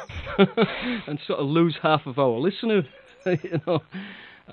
[1.06, 2.84] and sort of lose half of our listeners,
[3.26, 3.80] you know.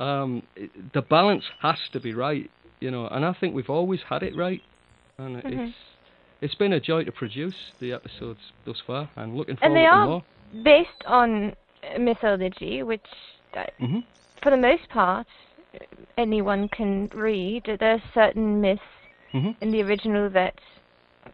[0.01, 2.49] Um, it- the balance has to be right,
[2.79, 4.61] you know, and I think we've always had it right,
[5.19, 5.67] and Mhm.
[5.67, 5.73] it's
[6.41, 9.85] it's been a joy to produce the episodes thus far, and looking forward And they
[9.85, 10.23] to are more.
[10.63, 11.53] based on
[11.99, 13.05] mythology, which,
[13.55, 13.99] uh, hmm
[14.43, 15.25] for the most part,
[16.17, 17.63] anyone can read.
[17.79, 18.81] There are certain myths
[19.31, 20.53] hmm in the original that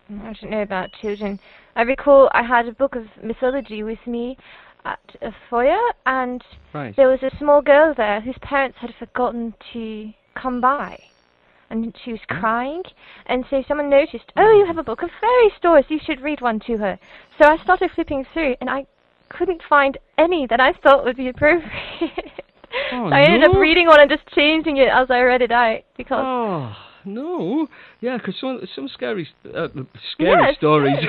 [0.10, 1.40] I don't know about children.
[1.76, 4.38] I recall I had a book of mythology with me
[4.86, 6.44] at a foyer, and
[6.74, 6.96] Right.
[6.96, 11.00] there was a small girl there whose parents had forgotten to come by.
[11.70, 12.84] And she was crying,
[13.26, 16.42] and so someone noticed, oh, you have a book of fairy stories, you should read
[16.42, 17.00] one to her.
[17.40, 18.86] So I started flipping through, and I
[19.30, 22.44] couldn't find any that I thought would be appropriate.
[22.92, 25.52] Oh, so I ended up reading one and just changing it as I read it
[25.52, 26.76] out, because Oh
[27.06, 27.68] no,
[28.02, 29.68] yeah, because some some scary uh,
[30.14, 30.98] scary Yes, stories.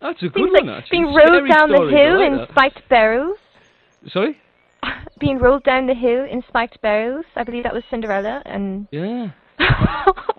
[0.00, 0.98] That's a good things one, like actually.
[0.98, 2.48] being rolled down the hill in that.
[2.50, 3.38] spiked barrels.
[4.12, 4.36] Sorry.
[5.20, 7.24] being rolled down the hill in spiked barrels.
[7.36, 9.28] I believe that was Cinderella, and Yeah.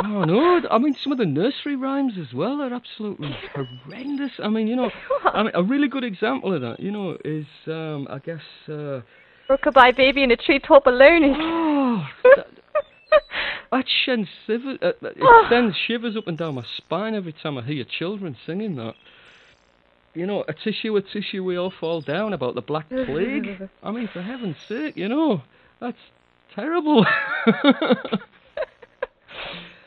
[0.04, 0.62] Oh no!
[0.70, 4.32] I mean, some of the nursery rhymes as well are absolutely horrendous.
[4.43, 4.89] I mean, you know,
[5.26, 8.41] I mean, a really good example of that, you know, is um, I guess.
[8.68, 9.02] Uh,
[9.49, 12.47] Rockabye Baby in a treetop alone oh, that,
[13.72, 17.64] that sends shivers, uh, it sends shivers up and down my spine every time I
[17.64, 18.95] hear children singing that.
[20.14, 23.70] You know, a tissue, a tissue, we all fall down about the Black Plague.
[23.82, 25.41] I mean, for heaven's sake, you know,
[25.80, 25.97] that's
[26.53, 27.05] terrible.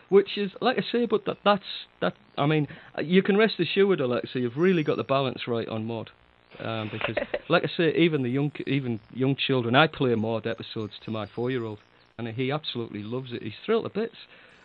[0.08, 1.64] Which is, like I say, but that, that's
[2.00, 2.14] that.
[2.38, 5.86] I mean, uh, you can rest assured, Alexa, you've really got the balance right on
[5.86, 6.10] mod.
[6.58, 7.16] Um, because,
[7.48, 11.26] like I say, even the young, even young children, I play mod episodes to my
[11.26, 11.80] four-year-old,
[12.18, 13.42] and he absolutely loves it.
[13.42, 14.16] He's thrilled to bits.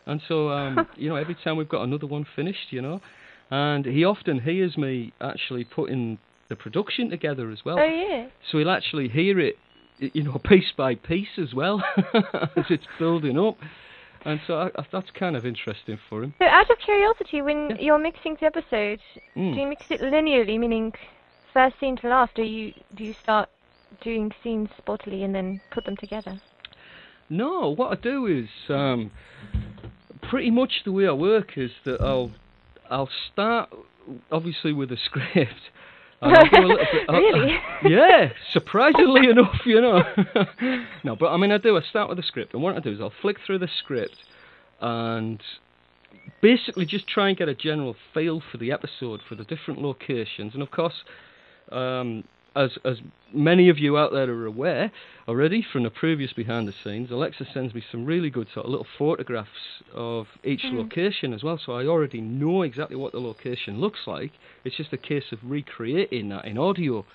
[0.05, 3.01] And so, um, you know, every time we've got another one finished, you know,
[3.51, 6.17] and he often hears me actually putting
[6.49, 7.79] the production together as well.
[7.79, 8.27] Oh yeah.
[8.51, 9.55] So he'll actually hear it,
[9.99, 11.83] you know, piece by piece as well
[12.13, 13.57] as it's building up.
[14.25, 16.33] And so I, I, that's kind of interesting for him.
[16.39, 17.75] So, out of curiosity, when Yeah.
[17.79, 19.01] you're mixing the episodes,
[19.37, 19.53] Mm.
[19.55, 20.91] do you mix it linearly, meaning
[21.53, 23.47] first scene to last, or you do you start
[24.01, 26.39] doing scenes spottily and then put them together?
[27.29, 29.11] No, what I do is um,
[30.29, 32.31] pretty much the way I work is that I'll
[32.89, 33.69] I'll start
[34.31, 35.53] obviously with a script.
[36.21, 37.55] and I'll do a little bit, I'll- Really?
[37.95, 40.03] yeah, surprisingly enough, you know.
[41.03, 41.77] no, but I mean, I do.
[41.77, 44.17] I start with a script, and what I do is I'll flick through the script
[44.81, 45.41] and
[46.41, 50.53] basically just try and get a general feel for the episode, for the different locations,
[50.53, 51.03] and of course,
[51.71, 52.23] um,
[52.55, 52.97] as as
[53.33, 54.91] many of you out there are aware
[55.27, 58.71] already from the previous behind the scenes, Alexa sends me some really good sort of
[58.71, 60.77] little photographs of each Mhm.
[60.77, 64.31] location as well, so I already know exactly what the location looks like.
[64.63, 67.05] It's just a case of recreating that in audio.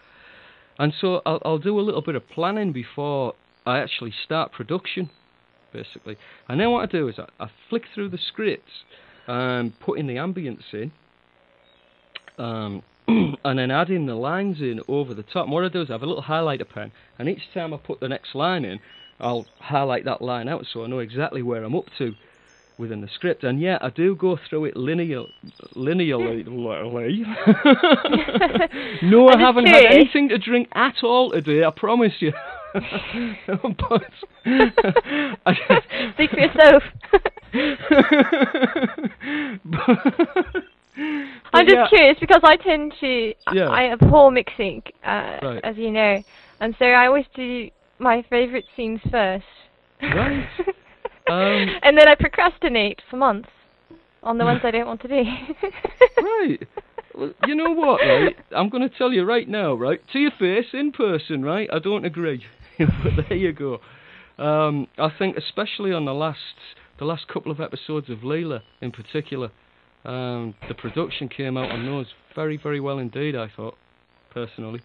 [0.79, 3.35] And so I'll, I'll do a little bit of planning before
[3.67, 5.11] I actually start production,
[5.73, 6.17] basically.
[6.49, 8.85] And then what I do is I, I flick through the scripts
[9.27, 10.93] and put in the ambience in,
[12.39, 15.45] um, and then adding the lines in over the top.
[15.45, 17.77] And what I do is I have a little highlighter pen, and each time I
[17.77, 18.81] put the next line in,
[19.21, 22.15] I'll highlight that line out so I know exactly where I'm up to
[22.79, 23.45] within the script.
[23.45, 25.25] And yeah, I do go through it linear,
[25.75, 26.45] linearly.
[29.03, 31.65] no, I haven't had anything to drink at all today.
[31.65, 32.33] I promise you.
[32.75, 32.83] but
[36.15, 36.83] Speak for yourself.
[39.65, 40.65] but,
[40.97, 41.89] I'm just yeah.
[41.89, 43.35] curious because I tend to.
[43.47, 43.69] I- Yeah.
[43.69, 45.61] I abhor mixing, uh, Right.
[45.65, 46.23] as you know,
[46.61, 47.69] and so I always do
[47.99, 49.45] my favourite scenes first.
[50.03, 50.49] Right.
[51.27, 53.49] Um, and then I procrastinate for months
[54.23, 55.23] on the ones I don't want to do.
[56.19, 56.69] right.
[57.15, 58.37] Well, you know what, right?
[58.55, 60.01] I'm going to tell you right now, right?
[60.13, 61.67] To your face, in person, right?
[61.73, 62.45] I don't agree.
[62.79, 63.81] but there you go.
[64.37, 66.39] Um, I think especially on the last,
[66.99, 69.51] the last couple of episodes of Leela, in particular,
[70.05, 73.37] um, the production came out on those very, very well indeed.
[73.37, 73.77] I thought,
[74.33, 74.81] personally.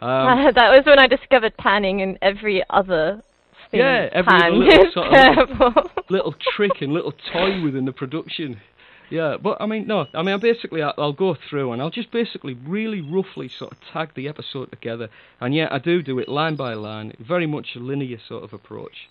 [0.00, 3.22] Um, that was when I discovered panning and every other
[3.70, 3.80] thing.
[3.80, 5.90] Yeah, every little sort of- terrible.
[6.10, 8.60] little trick and little toy within the production.
[9.08, 12.10] Yeah, but I mean, no, I mean, basically, I- I'll go through and I'll just
[12.10, 15.08] basically really roughly sort of tag the episode together.
[15.40, 18.52] And yeah, I do do it line by line, very much a linear sort of
[18.52, 19.08] approach.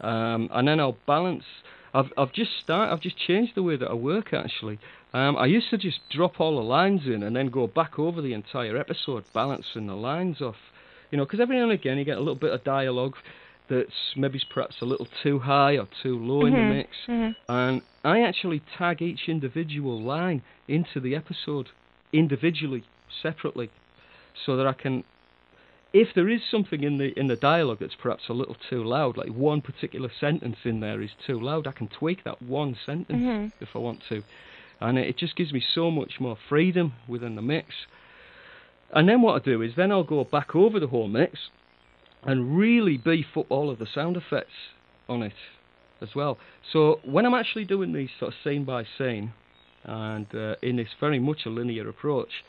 [0.00, 1.44] Um, and then I'll balance.
[1.96, 2.92] I've I've just start.
[2.92, 4.78] I've just changed the way that I work actually.
[5.14, 8.20] Um, I used to just drop all the lines in and then go back over
[8.20, 10.56] the entire episode, balancing the lines off.
[11.10, 13.14] You know, because every now and again you get a little bit of dialogue
[13.70, 16.90] that's maybe perhaps a little too high or too low in the Mhm, mix.
[17.08, 17.34] mhm.
[17.48, 21.68] And I actually tag each individual line into the episode
[22.12, 22.84] individually,
[23.22, 23.70] separately,
[24.44, 25.02] so that I can,
[25.96, 29.16] if there is something in the in the dialogue that's perhaps a little too loud,
[29.16, 33.22] like one particular sentence in there is too loud, I can tweak that one sentence
[33.22, 33.52] Mhm.
[33.60, 34.22] if I want to,
[34.78, 37.86] and it just gives me so much more freedom within the mix.
[38.90, 41.48] And then what I do is then I'll go back over the whole mix
[42.22, 44.58] and really beef up all of the sound effects
[45.08, 45.40] on it
[46.02, 46.38] as well.
[46.72, 49.32] So when I'm actually doing these sort of scene by scene,
[49.84, 52.44] and uh, in this very much a linear approach,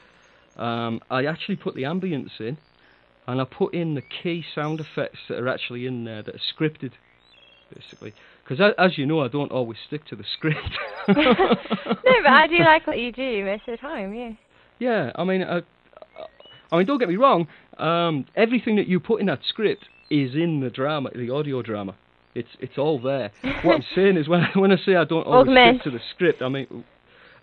[0.57, 2.57] um, I actually put the ambience in,
[3.27, 6.39] and I put in the key sound effects that are actually in there that are
[6.39, 6.91] scripted,
[7.73, 8.13] basically.
[8.43, 10.59] Because as you know, I don't always stick to the script.
[11.07, 14.13] no, but I do like what you do most of the time.
[14.13, 14.31] Yeah.
[14.79, 15.61] Yeah, I mean, I,
[16.71, 17.47] I mean, don't get me wrong.
[17.77, 21.95] Um, everything that you put in that script is in the drama, the audio drama.
[22.35, 23.31] It's it's all there.
[23.63, 26.03] What I'm saying is, when I, when I say I don't always stick to the
[26.13, 26.85] script, I mean,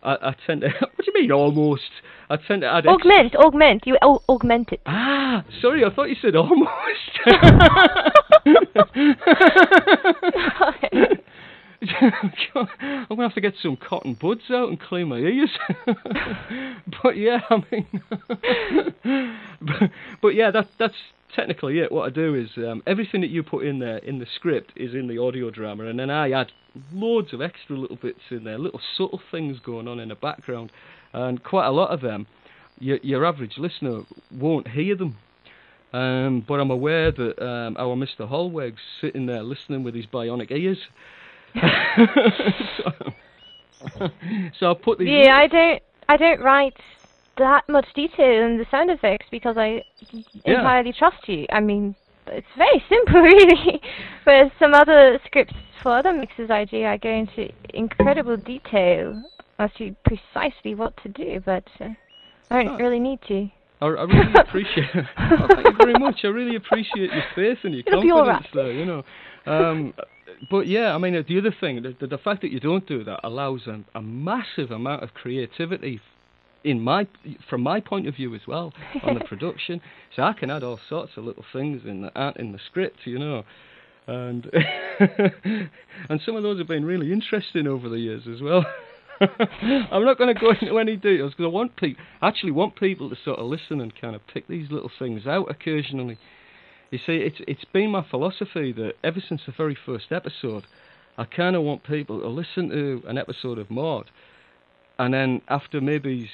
[0.04, 0.68] I, I tend to.
[0.78, 1.90] what do you mean almost?
[2.30, 2.86] I tend to add.
[2.86, 3.86] Augment, augment.
[3.86, 4.80] You au- augment it.
[4.86, 6.70] Ah, sorry, I thought you said almost.
[12.54, 15.50] I'm gonna have to get some cotton buds out and clean my ears.
[17.02, 17.86] but yeah, I mean,
[19.60, 19.90] but,
[20.22, 20.94] but yeah, that's that's
[21.34, 21.90] technically it.
[21.90, 24.94] What I do is um, everything that you put in there in the script is
[24.94, 26.52] in the audio drama, and then I add
[26.92, 30.72] loads of extra little bits in there, little subtle things going on in the background,
[31.12, 32.26] and quite a lot of them,
[32.78, 35.16] your your average listener won't hear them.
[35.92, 38.28] Um, but I'm aware that um, our Mr.
[38.28, 40.78] Holweg's sitting there listening with his bionic ears.
[42.76, 44.08] so,
[44.58, 45.08] so I put these.
[45.08, 45.82] Yeah, I don't.
[46.08, 46.76] I don't write
[47.38, 49.82] that much detail in the sound effects because I
[50.44, 50.58] Yeah.
[50.58, 51.46] entirely trust you.
[51.50, 51.94] I mean,
[52.26, 53.80] it's very simple, really.
[54.24, 59.22] Whereas some other scripts for other mixes I do, I go into incredible detail
[59.58, 61.88] as to precisely what to do, but uh,
[62.50, 62.78] I don't Oh.
[62.78, 63.48] really need to.
[63.80, 64.86] I, I really appreciate.
[64.94, 66.20] oh, thank you very much.
[66.24, 68.72] I really appreciate your faith and your It'll confidence there.
[68.72, 69.02] You know.
[69.46, 69.94] Um,
[70.50, 73.04] but yeah, I mean, the other thing, the, the, the fact that you don't do
[73.04, 76.00] that allows a, a massive amount of creativity
[76.64, 77.06] in my
[77.48, 79.80] from my point of view as well on the production.
[80.16, 83.00] So I can add all sorts of little things in the aren't in the script,
[83.04, 83.44] you know.
[84.06, 84.50] And
[86.08, 88.64] and some of those have been really interesting over the years as well.
[89.20, 93.08] I'm not going to go into any details because I want people actually want people
[93.10, 96.18] to sort of listen and kind of pick these little things out occasionally.
[96.90, 100.64] You see, it's it's been my philosophy that ever since the very first episode,
[101.16, 104.10] I kind of want people to listen to an episode of Maud,
[104.98, 106.28] and then after maybe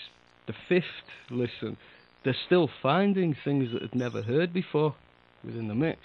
[0.50, 1.76] the fifth listen,
[2.24, 4.94] they're still finding things that they've never heard before
[5.44, 6.00] within the mix,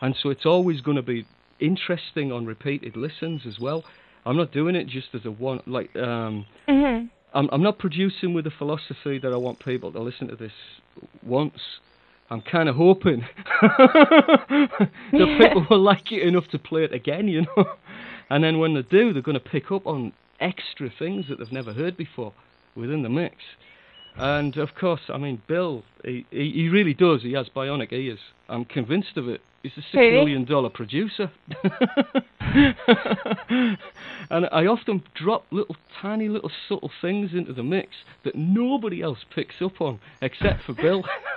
[0.00, 1.26] and so it's always going to be
[1.60, 3.84] interesting on repeated listens as well.
[4.26, 8.34] I'm not doing it just as a one like um, hmm I'm I'm not producing
[8.34, 10.52] with the philosophy that I want people to listen to this
[11.22, 11.60] once.
[12.30, 13.24] I'm kind of hoping
[13.62, 17.64] that people will like it enough to play it again, you know.
[18.30, 21.50] And then when they do, they're going to pick up on extra things that they've
[21.50, 22.34] never heard before
[22.74, 23.36] within the mix.
[24.16, 27.22] And of course, I mean, Bill, he, he, he really does.
[27.22, 28.18] He has bionic ears.
[28.48, 29.40] I'm convinced of it.
[29.62, 30.14] He's a six Really?
[30.16, 31.30] million dollar producer.
[34.30, 37.88] and I often drop little tiny little subtle things into the mix
[38.24, 41.04] that nobody else picks up on except for Bill.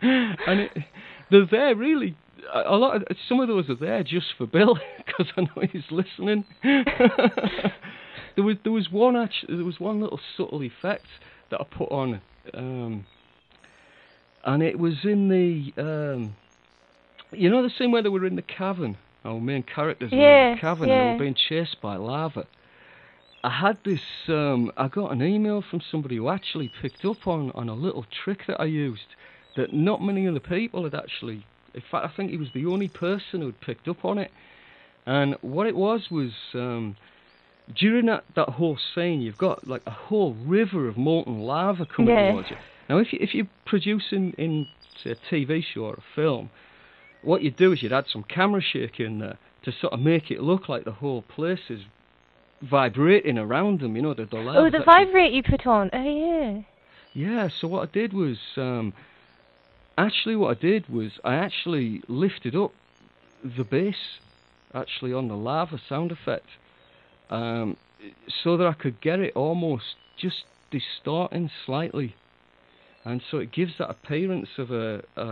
[0.00, 0.72] and it,
[1.30, 2.16] they're there really.
[2.52, 4.76] A a lot of some of those are there just for Bill
[5.06, 6.44] because I know he's listening.
[8.34, 11.06] There was there was one actually there was one little subtle effect
[11.50, 12.20] that I put on,
[12.54, 13.06] um,
[14.44, 16.36] and it was in the um,
[17.32, 18.96] you know the scene where they were in the cavern.
[19.24, 22.46] Our main characters were in the cavern and they were being chased by lava.
[23.44, 24.00] I had this.
[24.28, 28.04] Um, I got an email from somebody who actually picked up on, on a little
[28.24, 29.00] trick that I used
[29.56, 31.44] that not many other people had actually.
[31.74, 34.30] In fact, I think he was the only person who'd picked up on it.
[35.06, 36.96] And what it was was um,
[37.74, 42.14] during that, that whole scene, you've got like a whole river of molten lava coming
[42.14, 42.30] Yeah.
[42.30, 42.56] towards you.
[42.88, 44.66] Now, if you if you're producing in
[45.02, 46.50] say, a TV show or a film,
[47.22, 50.30] what you'd do is you'd add some camera shake in there to sort of make
[50.30, 51.82] it look like the whole place is
[52.60, 53.96] vibrating around them.
[53.96, 55.90] You know, the, the Oh, the vibrate you put on.
[55.92, 56.62] Oh yeah.
[57.14, 58.92] yeah, so what I did was, um,
[59.96, 62.72] actually, what I did was I actually lifted up
[63.44, 64.18] the bass,
[64.74, 66.46] actually on the lava sound effect,
[67.32, 67.76] um,
[68.42, 72.14] so that I could get it almost just distorting slightly,
[73.04, 75.26] and so it gives that appearance of a, a,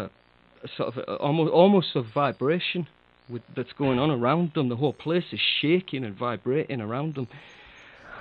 [0.64, 2.86] a sort of a, almost almost a vibration
[3.28, 4.68] with, that's going on around them.
[4.68, 7.28] The whole place is shaking and vibrating around them.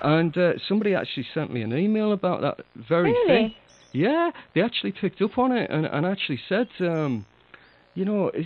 [0.01, 3.27] And uh, somebody actually sent me an email about that very thing.
[3.27, 3.57] Really?
[3.91, 7.25] Yeah, they actually picked up on it and, and actually said, um,
[7.95, 8.45] you know, is,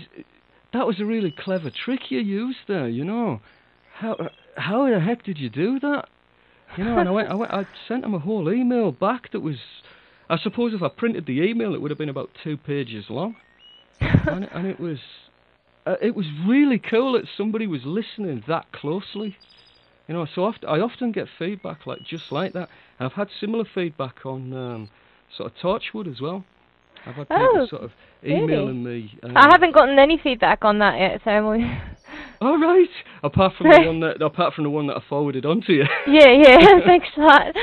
[0.72, 2.88] that was a really clever trick you used there.
[2.88, 3.42] You know,
[3.94, 6.06] how how the heck did you do that?
[6.78, 9.42] You know, and I went, I went, I sent him a whole email back that
[9.42, 9.58] was,
[10.30, 13.36] I suppose if I printed the email, it would have been about two pages long,
[14.02, 14.98] and, it- and it was,
[15.86, 19.38] uh, it was really cool that somebody was listening that closely.
[20.08, 22.70] You know, so oft, I often get feedback like just like that.
[23.00, 24.90] And I've had similar feedback on um,
[25.38, 26.44] sort of Torchwood as well.
[27.06, 27.92] I've had people Oh, sort of
[28.24, 28.42] really?
[28.44, 29.18] emailing me.
[29.24, 31.82] Um, I haven't gotten any feedback on that yet, so I'm.
[32.44, 32.90] All right.
[33.24, 35.86] Apart from the one that, apart from the one that I forwarded on to you,
[36.08, 36.58] yeah, yeah.
[36.86, 37.54] Thanks for that.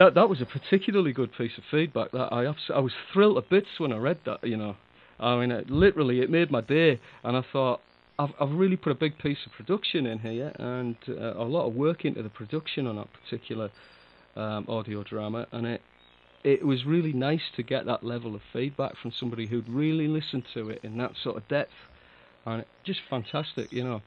[0.00, 2.10] that that was a particularly good piece of feedback.
[2.10, 4.42] That I I was thrilled to bits when I read that.
[4.42, 4.76] You know,
[5.20, 7.80] I mean, it, literally, it made my day, and I thought.
[8.20, 11.68] I've, I've really put a big piece of production in here and uh, a lot
[11.68, 13.70] of work into the production on that particular
[14.34, 15.82] um, audio drama, and it
[16.42, 20.42] it was really nice to get that level of feedback from somebody who'd really listened
[20.54, 21.70] to it in that sort of depth,
[22.48, 24.02] and just fantastic, you know.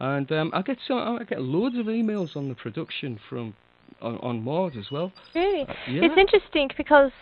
[0.00, 3.54] And um, I get some, I get loads of emails on the production from
[4.00, 5.12] on, on Maud as well.
[5.34, 5.66] Really?
[5.88, 6.02] yeah.
[6.02, 7.12] It's interesting because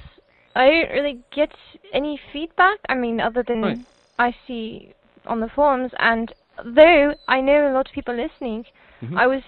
[0.54, 1.52] I don't really get
[1.92, 2.78] any feedback.
[2.88, 3.78] I mean, other than Right.
[4.18, 4.92] I see
[5.26, 6.32] on the forums, and
[6.64, 8.64] though I know a lot of people listening,
[9.02, 9.18] Mhm.
[9.18, 9.42] I was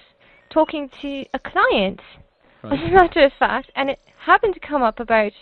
[0.51, 2.01] talking to a client,
[2.65, 5.33] as a matter of fact, and it happened to come up about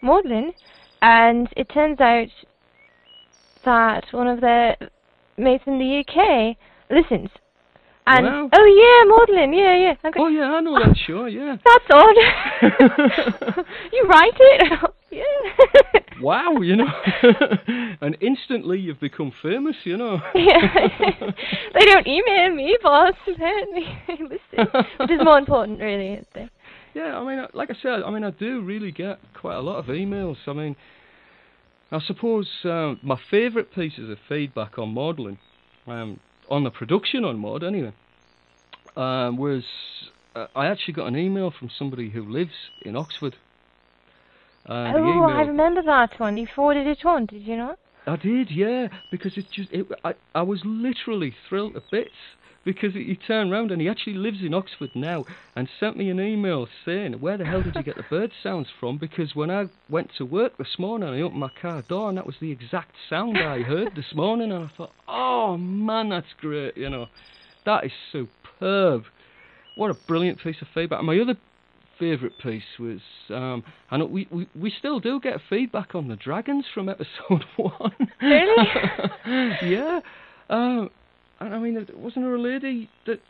[0.00, 0.54] Maudlin,
[1.02, 2.28] and it turns out
[3.64, 4.76] that one of their
[5.40, 6.56] mates in the UK
[6.90, 7.30] listens.
[8.06, 8.48] And Wow.
[8.52, 9.94] oh yeah, Maudlin, yeah, yeah.
[10.02, 11.26] I'm Oh yeah, I know that show.
[11.26, 11.56] Yeah.
[11.64, 13.66] That's odd.
[13.92, 14.80] you write it?
[15.10, 16.00] yeah.
[16.20, 16.88] Wow, you know,
[18.02, 20.20] and instantly you've become famous, you know.
[20.34, 20.60] yeah.
[21.74, 26.12] they don't email me, but apparently they listen, which is more important, really.
[26.12, 26.50] Isn't it?
[26.94, 29.78] Yeah, I mean, like I said, I mean, I do really get quite a lot
[29.78, 30.36] of emails.
[30.46, 30.76] I mean,
[31.92, 35.38] I suppose um, my favourite pieces of feedback on Maudlin,
[35.86, 37.92] um, on the production on Maud anyway,
[38.96, 39.64] um, was
[40.34, 43.36] uh, I actually got an email from somebody who lives in Oxford.
[44.68, 46.36] Uh, oh, email, I remember that one.
[46.36, 47.78] You forwarded it on, did you not?
[48.06, 52.10] I did, yeah, because it's just it, I I was literally thrilled to bits
[52.64, 55.24] because he, turned round and he actually lives in Oxford now
[55.56, 58.68] and sent me an email saying where the hell did you get the bird sounds
[58.78, 58.98] from?
[58.98, 62.26] Because when I went to work this morning, I opened my car door and that
[62.26, 66.76] was the exact sound I heard this morning, and I thought, oh man, that's great,
[66.76, 67.06] you know,
[67.64, 69.04] that is superb.
[69.76, 70.98] What a brilliant piece of feedback.
[70.98, 71.36] And my other
[72.00, 73.62] favourite piece was um,
[73.92, 77.92] know we, we we still do get feedback on the dragons from episode one.
[78.20, 78.66] Really?
[79.62, 80.00] yeah.
[80.48, 80.90] Um,
[81.38, 83.20] and I mean, wasn't there a lady that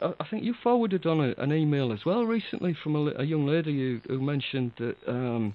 [0.00, 3.24] I I think you forwarded on a, an email as well recently from a, a
[3.24, 5.54] young lady who, who mentioned that um,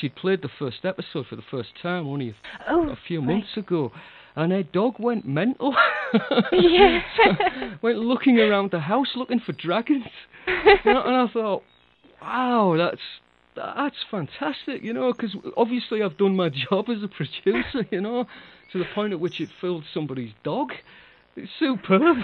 [0.00, 2.34] she'd played the first episode for the first time only a,
[2.70, 3.28] Oh, a few right.
[3.28, 3.92] months ago,
[4.36, 5.74] and her dog went mental.
[6.52, 7.02] Yeah.
[7.82, 10.06] went looking around the house looking for dragons.
[10.84, 11.62] You know, and I thought,
[12.20, 13.00] wow, that's
[13.54, 18.26] that's fantastic, you know, because obviously I've done my job as a producer, you know,
[18.72, 20.72] to the point at which it filled somebody's dog.
[21.36, 22.16] It's superb.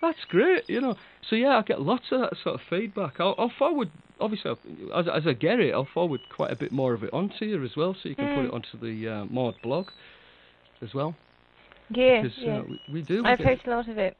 [0.00, 0.96] that's great, you know.
[1.28, 3.14] So yeah, I get lots of that sort of feedback.
[3.20, 3.90] I'll, I'll forward
[4.20, 4.50] obviously,
[4.94, 7.62] as, as I get it, I'll forward quite a bit more of it onto you
[7.64, 8.48] as well, so you can put Mm.
[8.48, 9.88] it onto the uh, Maud blog
[10.82, 11.14] as well.
[11.90, 12.58] Yeah, Because yeah.
[12.58, 13.22] uh, we, we do.
[13.22, 14.16] we I post a lot of it.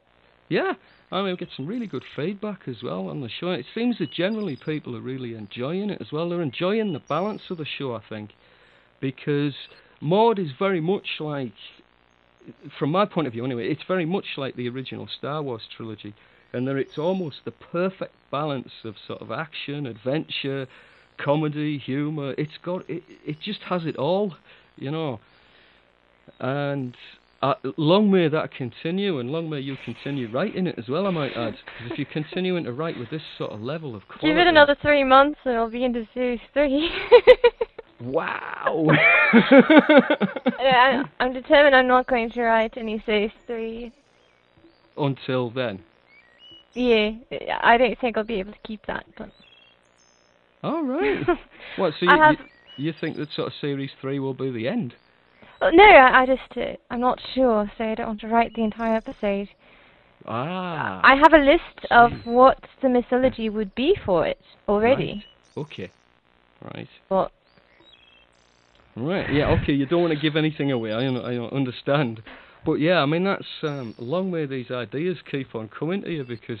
[0.49, 0.73] yeah,
[1.11, 3.51] I mean, we get some really good feedback as well on the show.
[3.51, 6.29] It seems that generally people are really enjoying it as well.
[6.29, 8.31] They're enjoying the balance of the show, I think,
[8.99, 9.53] because
[10.01, 11.53] Maud is very much like,
[12.77, 16.13] from my point of view anyway, it's very much like the original Star Wars trilogy,
[16.53, 20.67] and that it's almost the perfect balance of sort of action, adventure,
[21.17, 22.33] comedy, humour.
[22.37, 23.03] It's got it.
[23.25, 24.35] It just has it all,
[24.77, 25.19] you know.
[26.39, 26.95] And
[27.41, 31.07] uh, long may that continue, and long may you continue writing it as well.
[31.07, 34.07] I might add, 'Cause if you're continuing to write with this sort of level of
[34.07, 36.89] quality, Give it another three months and I'll be into series three.
[38.01, 38.87] wow.
[39.33, 43.91] I, I'm determined I'm not going to write any series three.
[44.97, 45.79] Until then,
[46.73, 47.11] Yeah,
[47.61, 49.05] I don't think I'll be able to keep that.
[49.17, 49.29] But
[50.63, 51.25] all right.
[51.77, 51.93] What?
[51.99, 52.35] So you, have-
[52.77, 54.93] you, you think that sort of series three will be the end?
[55.61, 58.53] Oh, no, I, I just uh, I'm not sure, so I don't want to write
[58.55, 59.49] the entire episode.
[60.25, 61.01] Ah.
[61.03, 65.25] I have a list of what the mythology would be for it already.
[65.55, 65.65] Right.
[65.65, 65.91] Okay.
[66.61, 66.89] Right.
[67.09, 67.31] But
[68.95, 69.31] Right.
[69.33, 69.57] Yeah.
[69.61, 69.73] Okay.
[69.73, 70.91] You don't want to give anything away.
[70.91, 72.21] I, I understand.
[72.65, 76.23] But yeah, I mean that's um, long may these ideas keep on coming to you
[76.25, 76.59] because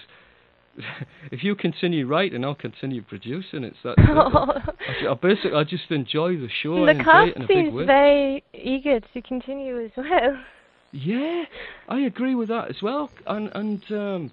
[1.31, 3.63] if you continue writing, I'll continue producing.
[3.63, 3.95] It's that.
[3.97, 6.85] I, I basically I just enjoy the show.
[6.85, 10.37] The cast it in a seems very eager to continue as well.
[10.91, 11.43] Yeah,
[11.87, 13.09] I agree with that as well.
[13.27, 14.31] And and um,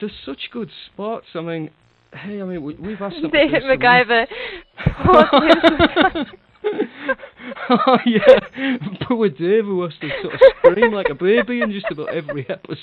[0.00, 1.26] there's such good spots.
[1.34, 1.70] I mean,
[2.12, 3.30] hey, I mean we, we've asked them.
[3.30, 4.26] do David MacGyver.
[7.68, 11.86] Oh yeah, poor Dave who has to sort of scream like a baby in just
[11.90, 12.78] about every episode.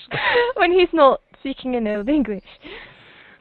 [0.55, 2.43] when he's not speaking in old English.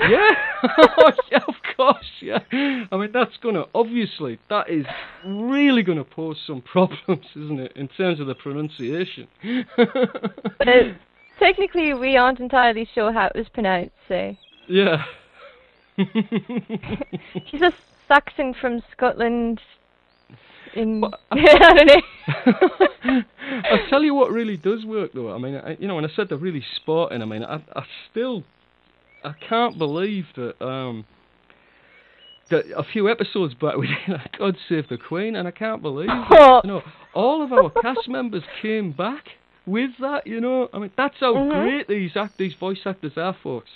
[0.09, 0.31] Yeah,
[0.99, 2.39] oh, yeah, of course, yeah.
[2.53, 4.87] I mean, that's gonna obviously that is
[5.25, 9.29] really gonna pose some problems, isn't it, in terms of the pronunciation?
[9.77, 10.93] But uh,
[11.39, 14.37] technically, we aren't entirely sure how it was pronounced, so.
[14.69, 15.05] yeah.
[15.97, 17.73] He's a
[18.09, 19.61] Saxon from Scotland.
[20.75, 21.37] In But I
[21.75, 23.23] don't know.
[23.71, 25.33] I'll tell you what really does work though.
[25.35, 27.85] I mean, I, you know, when I said they're really sporting, I mean, I, I
[28.11, 28.45] still,
[29.25, 31.05] I can't believe that, um,
[32.51, 35.83] that a few episodes back we did like, God Save the Queen, and I can't
[35.83, 36.83] believe that, you know,
[37.15, 39.25] all of our cast members came back
[39.67, 40.69] with that, you know.
[40.73, 41.51] I mean, that's how Mhm.
[41.63, 43.71] great these act, these voice actors are, folks.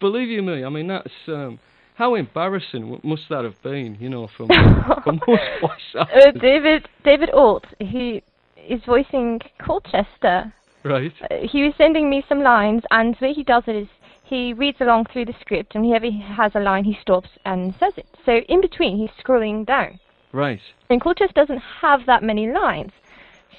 [0.00, 1.58] Believe you me, I mean, that's, um,
[1.94, 4.48] how embarrassing must that have been, you know, from,
[5.04, 8.22] from most voice Uh, actors, David David Alt, he
[8.68, 10.52] is voicing Colchester.
[10.84, 11.12] right?
[11.30, 13.88] Uh, he was sending me some lines, and the way he does it is
[14.30, 17.74] he reads along through the script, and whenever he has a line, he stops and
[17.78, 18.06] says it.
[18.24, 19.98] So in between, he's scrolling down.
[20.32, 20.60] Right.
[20.88, 22.92] And Colchester doesn't have that many lines,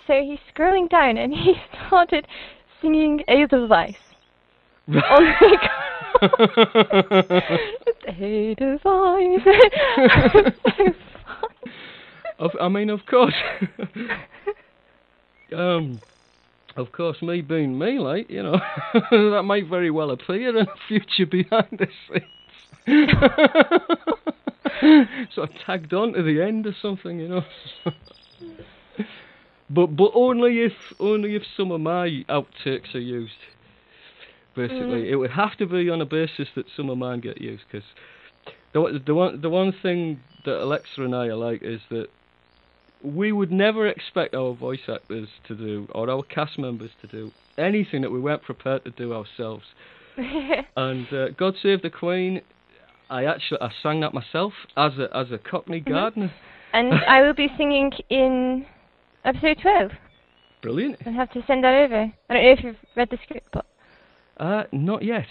[0.08, 1.56] so he's scrolling down, and he
[1.88, 2.26] started
[2.82, 3.98] singing Edelweiss.
[4.88, 5.26] on
[6.22, 6.32] the
[8.08, 8.82] Edelweiss.
[8.84, 8.90] so
[11.26, 11.54] fun.
[12.40, 13.36] Of, I mean, of course.
[15.56, 16.00] um,
[16.82, 18.60] of course, me being me, like you know,
[19.12, 22.24] that might very well appear in a future behind the scenes.
[25.36, 27.44] sort of tagged on to the end or something, you know.
[29.70, 33.34] but but only if only if some of my outtakes are used.
[34.54, 35.10] Basically, mm.
[35.10, 37.88] it would have to be on a basis that some of mine get used because
[38.74, 42.08] the the one the one thing that Alexa and I are like is that
[43.04, 47.32] we would never expect our voice actors to do or our cast members to do
[47.58, 49.64] anything that we weren't prepared to do ourselves.
[50.76, 52.42] And uh, God Save the Queen,
[53.10, 56.32] I actually I sang that myself as a as a Cockney gardener.
[56.74, 58.66] and I will be singing in
[59.26, 59.92] episode 12.
[60.62, 60.98] Brilliant.
[61.06, 62.12] I'll have to send that over.
[62.30, 63.66] I don't know if you've read the script, but
[64.38, 65.28] Uh, not yet.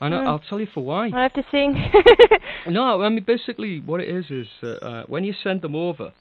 [0.00, 0.26] And I Mm.
[0.28, 1.06] I'll tell you for why.
[1.06, 1.74] I'll have to sing.
[2.66, 6.12] No, I mean basically what it is is uh, when you send them over,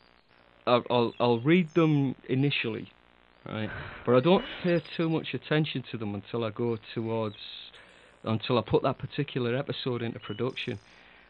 [0.70, 2.92] I'll, I'll I'll read them initially,
[3.46, 3.70] right?
[4.06, 7.36] But I don't pay too much attention to them until I go towards
[8.24, 10.80] until I put that particular episode into production.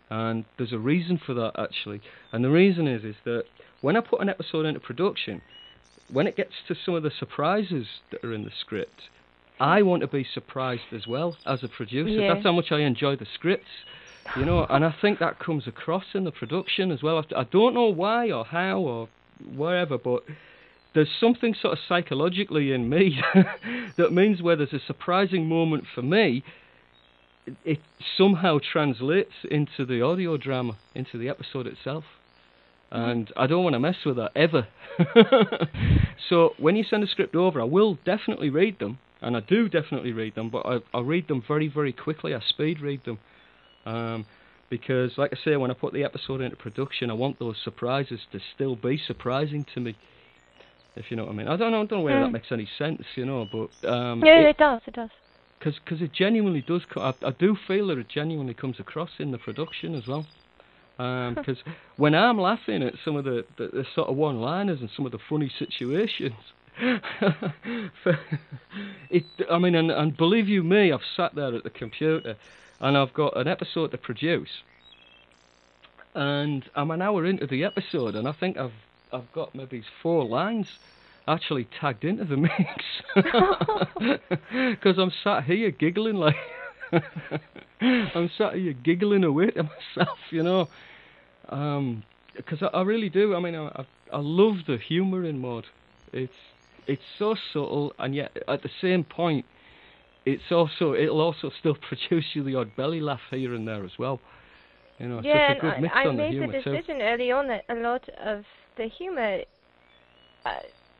[0.09, 2.01] And there's a reason for that actually.
[2.31, 3.45] And the reason is is that
[3.81, 5.41] when I put an episode into production,
[6.11, 9.09] when it gets to some of the surprises that are in the script,
[9.59, 12.09] I want to be surprised as well as a producer.
[12.09, 12.33] Yeah.
[12.33, 13.69] That's how much I enjoy the scripts
[14.35, 17.23] you know, and I think that comes across in the production as well.
[17.35, 19.09] I don't know why or how or
[19.55, 20.23] wherever, but
[20.93, 23.21] there's something sort of psychologically in me
[23.97, 26.43] that means where there's a surprising moment for me,
[27.63, 27.79] it
[28.17, 32.03] somehow translates into the audio drama, into the episode itself.
[32.91, 34.67] And I don't want to mess with that ever.
[36.29, 39.69] so when you send a script over, I will definitely read them, and I do
[39.69, 42.33] definitely read them, but I, I read them very, very quickly.
[42.33, 43.19] I speed read them.
[43.85, 44.25] Um,
[44.69, 48.19] because, like I say, when I put the episode into production, I want those surprises
[48.31, 49.95] to still be surprising to me.
[50.95, 51.47] If you know what I mean.
[51.47, 52.33] I don't know, I don't know whether that Mm.
[52.33, 54.81] makes any sense, you know, but um, Yeah, it- it does.
[54.87, 55.09] It does.
[55.59, 56.81] because cause it genuinely does.
[56.85, 60.25] Co- I, I do feel that it genuinely comes across in the production as well.
[60.99, 61.57] Because
[61.95, 65.13] when I'm laughing at some of the, the, the sort of one-liners and some of
[65.13, 66.33] the funny situations,
[69.09, 69.25] it.
[69.49, 72.35] I mean, and, and believe you me, I've sat there at the computer,
[72.81, 74.63] and I've got an episode to produce,
[76.15, 78.73] and I'm an hour into the episode, and I think I've
[79.11, 80.67] I've got maybe four lines
[81.27, 82.85] actually tagged into the mix
[84.71, 86.35] because I'm sat here giggling like
[87.81, 90.67] I'm sat here giggling away to myself, you know.
[91.49, 92.03] Um
[92.45, 93.35] 'cause I, I really do.
[93.35, 95.65] I mean, I, I I love the humour in Maud.
[96.13, 96.33] It's
[96.87, 99.45] it's so subtle, and yet at the same point,
[100.25, 103.91] it's also it'll also still produce you the odd belly laugh here and there as
[103.97, 104.19] well.
[104.99, 106.71] You know, yeah, it's a good and mix I, I the made humour the too.
[106.71, 108.43] decision early on that a lot of
[108.77, 109.39] the humor,
[110.45, 110.49] uh,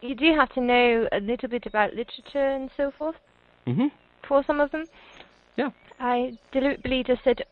[0.02, 3.16] you do have to know a little bit about literature and so forth
[3.68, 3.92] Mhm.
[4.28, 4.86] for some of them.
[5.58, 5.72] Yeah.
[6.00, 7.44] I deliberately just said,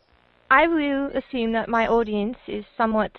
[0.50, 3.12] I will assume that my audience is somewhat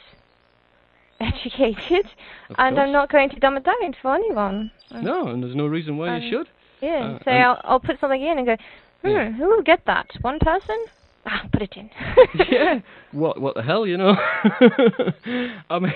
[1.20, 2.08] educated,
[2.50, 4.72] Of and I'm not going to dumb it down for anyone.
[4.92, 6.48] No, and there's no reason why Um, you should.
[6.82, 8.56] Yeah, Uh, so I'll, I'll put something in and go,
[9.02, 9.32] hmm, Yeah.
[9.32, 10.08] who will get that?
[10.22, 10.78] One person?
[11.26, 11.90] Ah, put it in.
[12.52, 12.80] yeah.
[13.12, 14.16] What what the hell, you know?
[15.70, 15.94] I mean,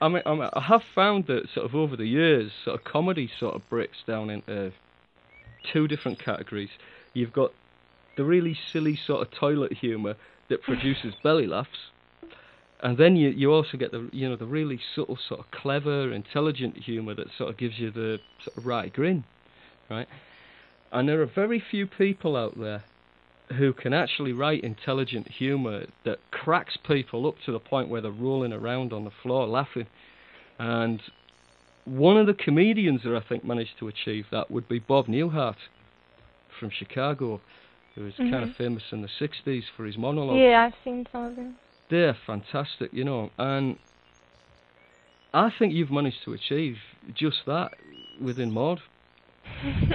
[0.00, 2.84] I mean, I mean, I have found that sort of over the years, sort of
[2.84, 4.72] comedy sort of breaks down into
[5.72, 6.70] two different categories.
[7.14, 7.50] You've got
[8.16, 10.14] the really silly sort of toilet humour
[10.48, 11.90] that produces belly laughs,
[12.80, 16.12] and then you you also get the you know the really subtle sort of clever,
[16.12, 19.24] intelligent humour that sort of gives you the sort of right grin,
[19.90, 20.08] right?
[20.92, 22.84] And there are very few people out there
[23.56, 28.10] who can actually write intelligent humour that cracks people up to the point where they're
[28.10, 29.86] rolling around on the floor laughing.
[30.58, 31.00] And
[31.84, 35.56] one of the comedians that I think managed to achieve that would be Bob Newhart
[36.58, 37.40] from Chicago,
[37.94, 38.56] who was kind of Mhm.
[38.56, 40.40] famous in the 60s for his monologue.
[40.40, 41.56] yeah, I've seen some of them.
[41.88, 43.78] They're fantastic, you know, and
[45.32, 46.78] I think you've managed to achieve
[47.14, 47.72] just that
[48.20, 48.80] within Maud.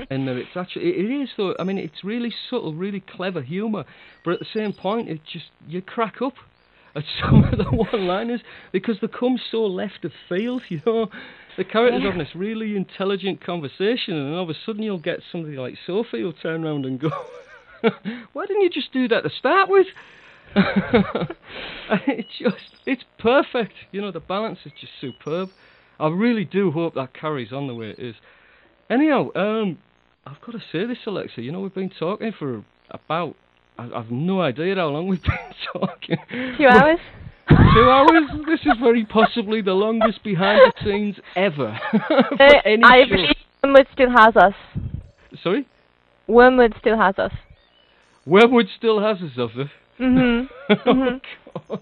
[0.09, 1.55] And it's actually it is though.
[1.59, 3.85] I mean, it's really subtle, really clever humour,
[4.23, 6.33] but at the same point, it just you crack up
[6.95, 10.61] at some of the one-liners because they come so left of field.
[10.69, 11.09] You know,
[11.57, 12.09] the characters Yeah.
[12.11, 16.21] having this really intelligent conversation, and all of a sudden you'll get somebody like Sophie
[16.21, 17.09] who'll turn around and go,
[18.33, 19.87] "Why didn't you just do that to start with?"
[20.55, 22.55] It's just
[22.85, 23.73] it's perfect.
[23.91, 25.49] You know, the balance is just superb.
[25.99, 28.15] I really do hope that carries on the way it is.
[28.93, 29.79] Anyhow, um,
[30.27, 31.41] I've got to say this, Alexa.
[31.41, 33.35] You know, we've been talking for about.
[33.79, 36.17] I, I've no idea how long we've been talking.
[36.29, 36.99] Two hours?
[37.49, 38.29] Two hours.
[38.45, 41.79] This is very possibly the longest behind the scenes ever.
[42.39, 44.53] Uh, I believe Wormwood still has us.
[45.41, 45.65] Sorry,
[46.27, 47.31] Wormwood still has us.
[48.25, 49.67] Wormwood still has us of it.
[49.99, 50.47] Mhm.
[50.69, 51.21] Mhm.
[51.67, 51.81] God.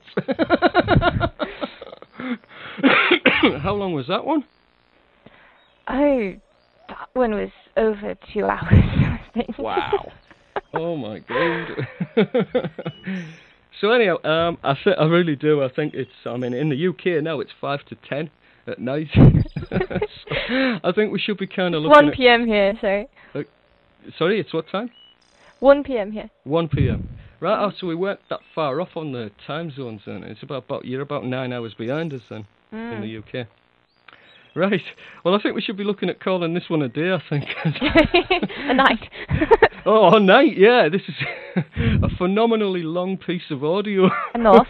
[3.62, 4.44] How long was that one?
[5.88, 6.34] Oh,
[6.92, 9.20] that one was over two hours.
[9.58, 10.12] Wow.
[10.74, 12.70] Oh my god.
[13.80, 15.64] so anyhow, um, I th- I really do.
[15.64, 16.12] I think it's.
[16.26, 18.30] I mean, in the UK now it's five to ten
[18.68, 19.08] at night.
[19.70, 19.78] So,
[20.84, 22.08] I think we should be kind of looking.
[22.08, 22.46] 1 p.m.
[22.46, 23.08] here, sorry.
[23.34, 23.46] At,
[24.18, 24.90] sorry, it's what time?
[25.62, 26.12] 1 p.m.
[26.12, 26.30] here.
[26.44, 27.08] One p.m.
[27.40, 27.58] Right.
[27.64, 30.24] Oh, so we weren't that far off on the time zones then.
[30.24, 33.02] It's about, about you're about nine hours behind us then in Mm.
[33.32, 33.48] the UK.
[34.54, 34.82] Right.
[35.24, 37.12] Well, I think we should be looking at calling this one a day.
[37.14, 37.46] I think.
[38.58, 39.10] a night.
[39.84, 40.90] Oh, a night, yeah.
[40.92, 41.16] This is
[42.04, 44.12] a phenomenally long piece of audio.
[44.36, 44.68] Enough.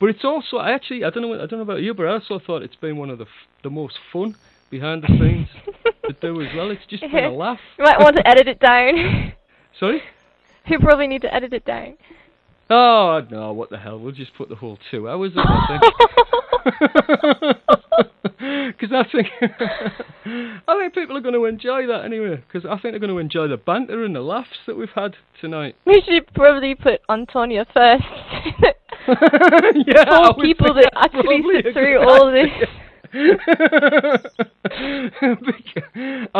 [0.00, 2.12] but it's also, I actually, I don't know, I don't know about you, but I
[2.12, 4.34] also thought it's been one of the f- the most fun
[4.70, 5.48] behind the scenes
[6.06, 6.70] to do as well.
[6.70, 7.58] It's just been a laugh.
[7.78, 9.34] You might want to edit it down.
[9.78, 10.00] Sorry.
[10.68, 11.98] you probably need to edit it down.
[12.70, 13.98] Oh no, what the hell?
[13.98, 15.44] We'll just put the whole two hours up.
[15.46, 15.80] I
[17.42, 18.33] think.
[18.78, 19.28] Because I think
[20.66, 22.36] I think people are going to enjoy that anyway.
[22.36, 25.16] Because I think they're going to enjoy the banter and the laughs that we've had
[25.40, 25.76] tonight.
[25.84, 28.04] we should probably put Antonia first.
[29.86, 32.68] yeah, Four people that actually sit through all this.
[33.16, 34.18] I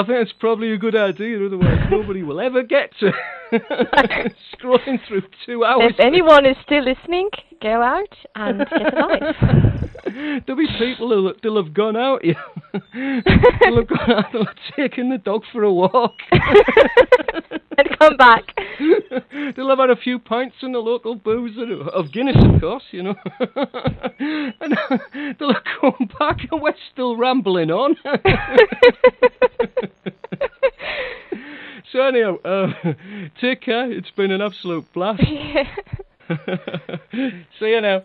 [0.02, 3.12] think it's probably a good idea, otherwise nobody will ever get to
[4.52, 5.92] scrolling through two hours.
[5.96, 7.30] If anyone is still listening,
[7.62, 9.36] go out and get a life.
[10.46, 12.34] There'll be people who'll, who'll have gone out, yeah.
[12.72, 16.12] they'll have gone out, they'll have taken the dog for a walk.
[17.78, 18.42] and come back.
[19.56, 23.02] they'll have had a few pints in the local boozer, of Guinness, of course, you
[23.02, 23.14] know.
[23.56, 24.76] and
[25.38, 27.94] they'll have come back and we're still rambling on.
[31.92, 32.72] so anyhow, uh,
[33.40, 33.92] take care.
[33.92, 35.22] It's been an absolute blast.
[37.60, 38.02] See you now.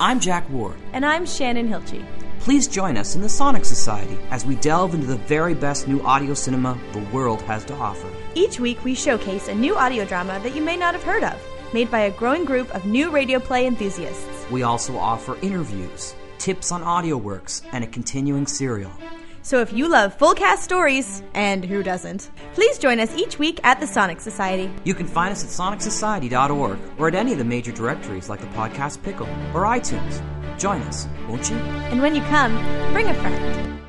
[0.00, 0.76] I'm Jack Ward.
[0.92, 2.04] And I'm Shannon Hilchey.
[2.38, 6.00] Please join us in the Sonic Society as we delve into the very best new
[6.02, 8.08] audio cinema the world has to offer.
[8.36, 11.34] Each week, we showcase a new audio drama that you may not have heard of,
[11.72, 14.46] made by a growing group of new radio play enthusiasts.
[14.52, 16.14] We also offer interviews,
[16.44, 18.92] tips on audio works, and a continuing serial.
[19.40, 23.60] So if you love full cast stories, and who doesn't, please join us each week
[23.64, 24.70] at the Sonic Society.
[24.84, 28.46] You can find us at sonicsociety.org or at any of the major directories like the
[28.48, 30.20] Podcast Pickle or iTunes.
[30.58, 31.56] Join us, won't you?
[31.90, 32.52] And when you come,
[32.92, 33.83] bring a friend.